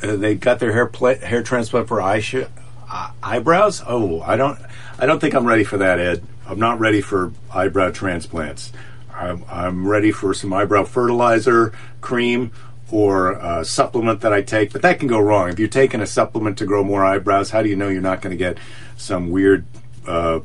uh, 0.02 0.16
they 0.16 0.34
got 0.34 0.58
their 0.58 0.72
hair 0.72 0.86
pla- 0.86 1.18
hair 1.18 1.42
transplant 1.42 1.88
for 1.88 2.00
eye 2.00 2.20
sh- 2.20 2.44
uh, 2.90 3.10
eyebrows. 3.22 3.82
Oh, 3.86 4.20
I 4.22 4.36
don't. 4.36 4.58
I 4.98 5.06
don't 5.06 5.20
think 5.20 5.34
I'm 5.34 5.46
ready 5.46 5.64
for 5.64 5.76
that, 5.78 5.98
Ed. 5.98 6.22
I'm 6.46 6.58
not 6.58 6.78
ready 6.78 7.00
for 7.00 7.32
eyebrow 7.52 7.90
transplants. 7.90 8.72
I'm, 9.12 9.44
I'm 9.50 9.86
ready 9.86 10.12
for 10.12 10.34
some 10.34 10.52
eyebrow 10.52 10.84
fertilizer 10.84 11.72
cream 12.00 12.52
or 12.90 13.32
a 13.32 13.64
supplement 13.64 14.20
that 14.20 14.32
I 14.32 14.42
take, 14.42 14.72
but 14.72 14.82
that 14.82 14.98
can 14.98 15.08
go 15.08 15.18
wrong. 15.18 15.48
If 15.48 15.58
you're 15.58 15.68
taking 15.68 16.00
a 16.00 16.06
supplement 16.06 16.58
to 16.58 16.66
grow 16.66 16.84
more 16.84 17.04
eyebrows, 17.04 17.50
how 17.50 17.62
do 17.62 17.68
you 17.68 17.76
know 17.76 17.88
you're 17.88 18.00
not 18.00 18.22
going 18.22 18.30
to 18.30 18.36
get 18.36 18.58
some 18.96 19.30
weird, 19.30 19.66
uh, 20.06 20.40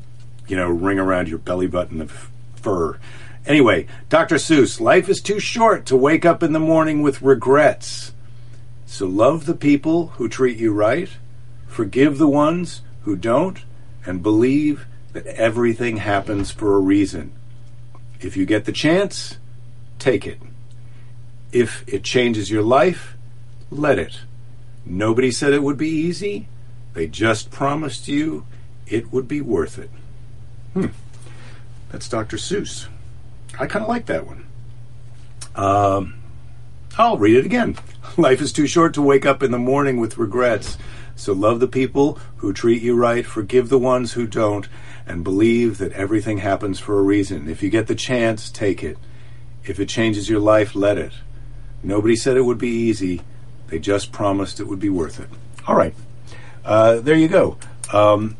you 0.47 0.55
know, 0.55 0.69
ring 0.69 0.99
around 0.99 1.29
your 1.29 1.37
belly 1.37 1.67
button 1.67 2.01
of 2.01 2.31
fur? 2.55 2.97
Anyway, 3.45 3.87
Dr. 4.09 4.35
Seuss, 4.35 4.79
life 4.79 5.09
is 5.09 5.21
too 5.21 5.39
short 5.39 5.85
to 5.87 5.95
wake 5.95 6.25
up 6.25 6.41
in 6.41 6.53
the 6.53 6.59
morning 6.59 7.01
with 7.01 7.21
regrets. 7.21 8.11
So 8.85 9.05
love 9.05 9.45
the 9.45 9.55
people 9.55 10.07
who 10.07 10.27
treat 10.27 10.57
you 10.57 10.73
right, 10.73 11.09
forgive 11.71 12.17
the 12.17 12.27
ones 12.27 12.81
who 13.05 13.15
don't, 13.15 13.59
and 14.05 14.21
believe 14.21 14.85
that 15.13 15.25
everything 15.25 15.97
happens 15.97 16.51
for 16.51 16.75
a 16.75 16.79
reason. 16.79 17.31
If 18.19 18.35
you 18.37 18.45
get 18.45 18.65
the 18.65 18.71
chance, 18.71 19.37
take 19.97 20.27
it. 20.27 20.39
If 21.51 21.83
it 21.87 22.03
changes 22.03 22.51
your 22.51 22.61
life, 22.61 23.15
let 23.69 23.97
it. 23.97 24.19
Nobody 24.85 25.31
said 25.31 25.53
it 25.53 25.63
would 25.63 25.77
be 25.77 25.89
easy. 25.89 26.47
They 26.93 27.07
just 27.07 27.51
promised 27.51 28.07
you 28.07 28.45
it 28.85 29.11
would 29.13 29.27
be 29.27 29.41
worth 29.41 29.79
it. 29.79 29.89
Hmm. 30.73 30.87
That's 31.89 32.09
Dr. 32.09 32.37
Seuss. 32.37 32.87
I 33.59 33.65
kind 33.65 33.83
of 33.83 33.89
like 33.89 34.07
that 34.07 34.27
one. 34.27 34.45
Um, 35.55 36.15
I'll 36.97 37.17
read 37.17 37.37
it 37.37 37.45
again. 37.45 37.77
Life 38.17 38.41
is 38.41 38.51
too 38.51 38.67
short 38.67 38.93
to 38.95 39.01
wake 39.01 39.25
up 39.25 39.41
in 39.41 39.51
the 39.51 39.59
morning 39.59 39.99
with 39.99 40.17
regrets. 40.17 40.77
So 41.21 41.33
love 41.33 41.59
the 41.59 41.67
people 41.67 42.17
who 42.37 42.51
treat 42.51 42.81
you 42.81 42.95
right, 42.95 43.23
forgive 43.23 43.69
the 43.69 43.77
ones 43.77 44.13
who 44.13 44.25
don't, 44.25 44.67
and 45.05 45.23
believe 45.23 45.77
that 45.77 45.91
everything 45.91 46.39
happens 46.39 46.79
for 46.79 46.97
a 46.97 47.03
reason. 47.03 47.47
If 47.47 47.61
you 47.61 47.69
get 47.69 47.85
the 47.85 47.93
chance, 47.93 48.49
take 48.49 48.83
it. 48.83 48.97
If 49.63 49.79
it 49.79 49.87
changes 49.87 50.31
your 50.31 50.39
life, 50.39 50.73
let 50.73 50.97
it. 50.97 51.13
Nobody 51.83 52.15
said 52.15 52.37
it 52.37 52.41
would 52.41 52.57
be 52.57 52.69
easy. 52.69 53.21
They 53.67 53.77
just 53.77 54.11
promised 54.11 54.59
it 54.59 54.63
would 54.63 54.79
be 54.79 54.89
worth 54.89 55.19
it. 55.19 55.29
All 55.67 55.75
right. 55.75 55.93
Uh, 56.65 57.01
there 57.01 57.15
you 57.15 57.27
go. 57.27 57.59
Um, 57.93 58.35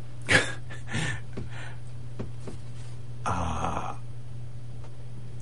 uh, 3.28 3.94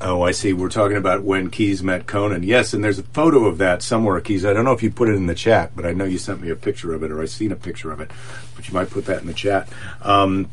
oh, 0.01 0.21
I 0.21 0.31
see. 0.31 0.53
We're 0.53 0.69
talking 0.69 0.97
about 0.97 1.23
when 1.23 1.49
Keys 1.49 1.83
met 1.83 2.07
Conan. 2.07 2.43
Yes, 2.43 2.73
and 2.73 2.83
there's 2.83 2.99
a 2.99 3.03
photo 3.03 3.45
of 3.45 3.57
that 3.59 3.81
somewhere, 3.81 4.19
Keys. 4.21 4.45
I 4.45 4.53
don't 4.53 4.65
know 4.65 4.73
if 4.73 4.83
you 4.83 4.91
put 4.91 5.09
it 5.09 5.15
in 5.15 5.27
the 5.27 5.35
chat, 5.35 5.75
but 5.75 5.85
I 5.85 5.93
know 5.93 6.05
you 6.05 6.17
sent 6.17 6.41
me 6.41 6.49
a 6.49 6.55
picture 6.55 6.93
of 6.93 7.03
it, 7.03 7.11
or 7.11 7.21
I've 7.21 7.29
seen 7.29 7.51
a 7.51 7.55
picture 7.55 7.91
of 7.91 7.99
it. 7.99 8.11
But 8.55 8.67
you 8.67 8.73
might 8.73 8.89
put 8.89 9.05
that 9.05 9.21
in 9.21 9.27
the 9.27 9.33
chat. 9.33 9.69
Um, 10.01 10.49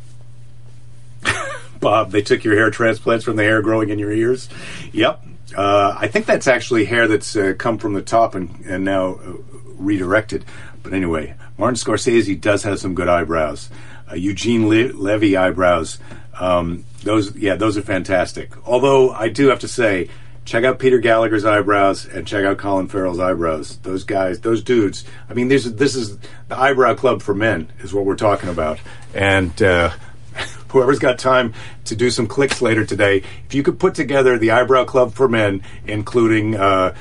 Bob, 1.79 2.11
they 2.11 2.21
took 2.21 2.43
your 2.43 2.55
hair 2.55 2.69
transplants 2.69 3.25
from 3.25 3.35
the 3.35 3.43
hair 3.43 3.61
growing 3.61 3.89
in 3.89 3.99
your 3.99 4.11
ears. 4.11 4.49
Yep. 4.91 5.23
Uh, 5.55 5.95
I 5.97 6.07
think 6.07 6.25
that's 6.25 6.47
actually 6.47 6.85
hair 6.85 7.07
that's 7.07 7.35
uh, 7.35 7.53
come 7.57 7.77
from 7.77 7.93
the 7.93 8.01
top 8.01 8.35
and, 8.35 8.65
and 8.65 8.83
now 8.83 9.15
uh, 9.15 9.33
redirected. 9.77 10.45
But 10.83 10.93
anyway, 10.93 11.35
Martin 11.57 11.75
Scorsese 11.75 12.39
does 12.39 12.63
have 12.63 12.79
some 12.79 12.93
good 12.93 13.07
eyebrows. 13.07 13.69
Uh, 14.09 14.15
Eugene 14.15 14.67
Le- 14.67 14.93
Levy 14.93 15.37
eyebrows. 15.37 15.99
Um, 16.39 16.85
those, 17.07 17.35
yeah, 17.35 17.55
those 17.55 17.77
are 17.77 17.81
fantastic. 17.81 18.51
Although 18.67 19.11
I 19.11 19.29
do 19.29 19.49
have 19.49 19.59
to 19.59 19.67
say, 19.67 20.09
check 20.45 20.63
out 20.63 20.79
Peter 20.79 20.99
Gallagher's 20.99 21.45
eyebrows 21.45 22.05
and 22.05 22.25
check 22.25 22.45
out 22.45 22.57
Colin 22.57 22.87
Farrell's 22.87 23.19
eyebrows. 23.19 23.77
Those 23.77 24.03
guys, 24.03 24.39
those 24.39 24.63
dudes. 24.63 25.03
I 25.29 25.33
mean, 25.33 25.47
this, 25.49 25.65
this 25.65 25.95
is 25.95 26.17
the 26.47 26.57
eyebrow 26.57 26.95
club 26.95 27.21
for 27.21 27.35
men, 27.35 27.71
is 27.79 27.93
what 27.93 28.05
we're 28.05 28.15
talking 28.15 28.49
about. 28.49 28.79
And 29.13 29.61
uh, 29.61 29.91
whoever's 30.69 30.99
got 30.99 31.19
time 31.19 31.53
to 31.85 31.95
do 31.95 32.09
some 32.09 32.27
clicks 32.27 32.61
later 32.61 32.85
today, 32.85 33.23
if 33.45 33.53
you 33.53 33.63
could 33.63 33.79
put 33.79 33.95
together 33.95 34.37
the 34.37 34.51
Eyebrow 34.51 34.85
Club 34.85 35.13
for 35.13 35.27
Men, 35.27 35.63
including 35.85 36.55
uh, 36.55 36.95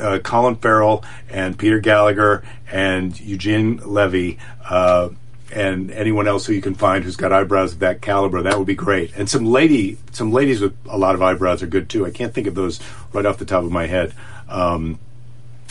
uh, 0.00 0.18
Colin 0.20 0.56
Farrell 0.56 1.04
and 1.28 1.58
Peter 1.58 1.80
Gallagher 1.80 2.44
and 2.70 3.18
Eugene 3.20 3.78
Levy. 3.84 4.38
Uh, 4.64 5.10
and 5.52 5.90
anyone 5.90 6.28
else 6.28 6.46
who 6.46 6.52
you 6.52 6.62
can 6.62 6.74
find 6.74 7.04
who's 7.04 7.16
got 7.16 7.32
eyebrows 7.32 7.74
of 7.74 7.78
that 7.80 8.00
caliber, 8.00 8.42
that 8.42 8.58
would 8.58 8.66
be 8.66 8.74
great. 8.74 9.12
And 9.16 9.28
some 9.28 9.44
lady, 9.44 9.98
some 10.12 10.32
ladies 10.32 10.60
with 10.60 10.76
a 10.88 10.98
lot 10.98 11.14
of 11.14 11.22
eyebrows 11.22 11.62
are 11.62 11.66
good 11.66 11.88
too. 11.88 12.06
I 12.06 12.10
can't 12.10 12.32
think 12.32 12.46
of 12.46 12.54
those 12.54 12.80
right 13.12 13.26
off 13.26 13.38
the 13.38 13.44
top 13.44 13.64
of 13.64 13.72
my 13.72 13.86
head. 13.86 14.14
Um, 14.48 14.98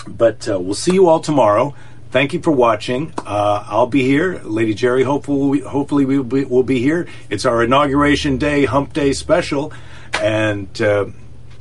but 0.07 0.47
uh, 0.49 0.59
we'll 0.59 0.73
see 0.73 0.93
you 0.93 1.07
all 1.07 1.19
tomorrow 1.19 1.75
thank 2.11 2.33
you 2.33 2.41
for 2.41 2.51
watching. 2.51 3.13
Uh, 3.17 3.65
I'll 3.67 3.87
be 3.87 4.03
here, 4.03 4.39
Lady 4.43 4.73
Jerry. 4.73 5.03
Hopefully, 5.03 5.59
hopefully 5.59 6.05
we 6.05 6.17
will 6.17 6.23
be, 6.23 6.45
we'll 6.45 6.63
be 6.63 6.79
here. 6.79 7.07
It's 7.29 7.45
our 7.45 7.63
inauguration 7.63 8.37
day, 8.37 8.65
Hump 8.65 8.93
Day 8.93 9.13
special, 9.13 9.73
and 10.13 10.81
uh, 10.81 11.07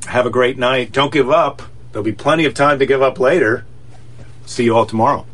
have 0.06 0.26
a 0.26 0.30
great 0.30 0.58
night. 0.58 0.92
Don't 0.92 1.12
give 1.12 1.30
up. 1.30 1.62
There'll 1.92 2.04
be 2.04 2.12
plenty 2.12 2.44
of 2.44 2.54
time 2.54 2.78
to 2.78 2.86
give 2.86 3.02
up 3.02 3.18
later. 3.18 3.64
See 4.46 4.64
you 4.64 4.76
all 4.76 4.86
tomorrow. 4.86 5.26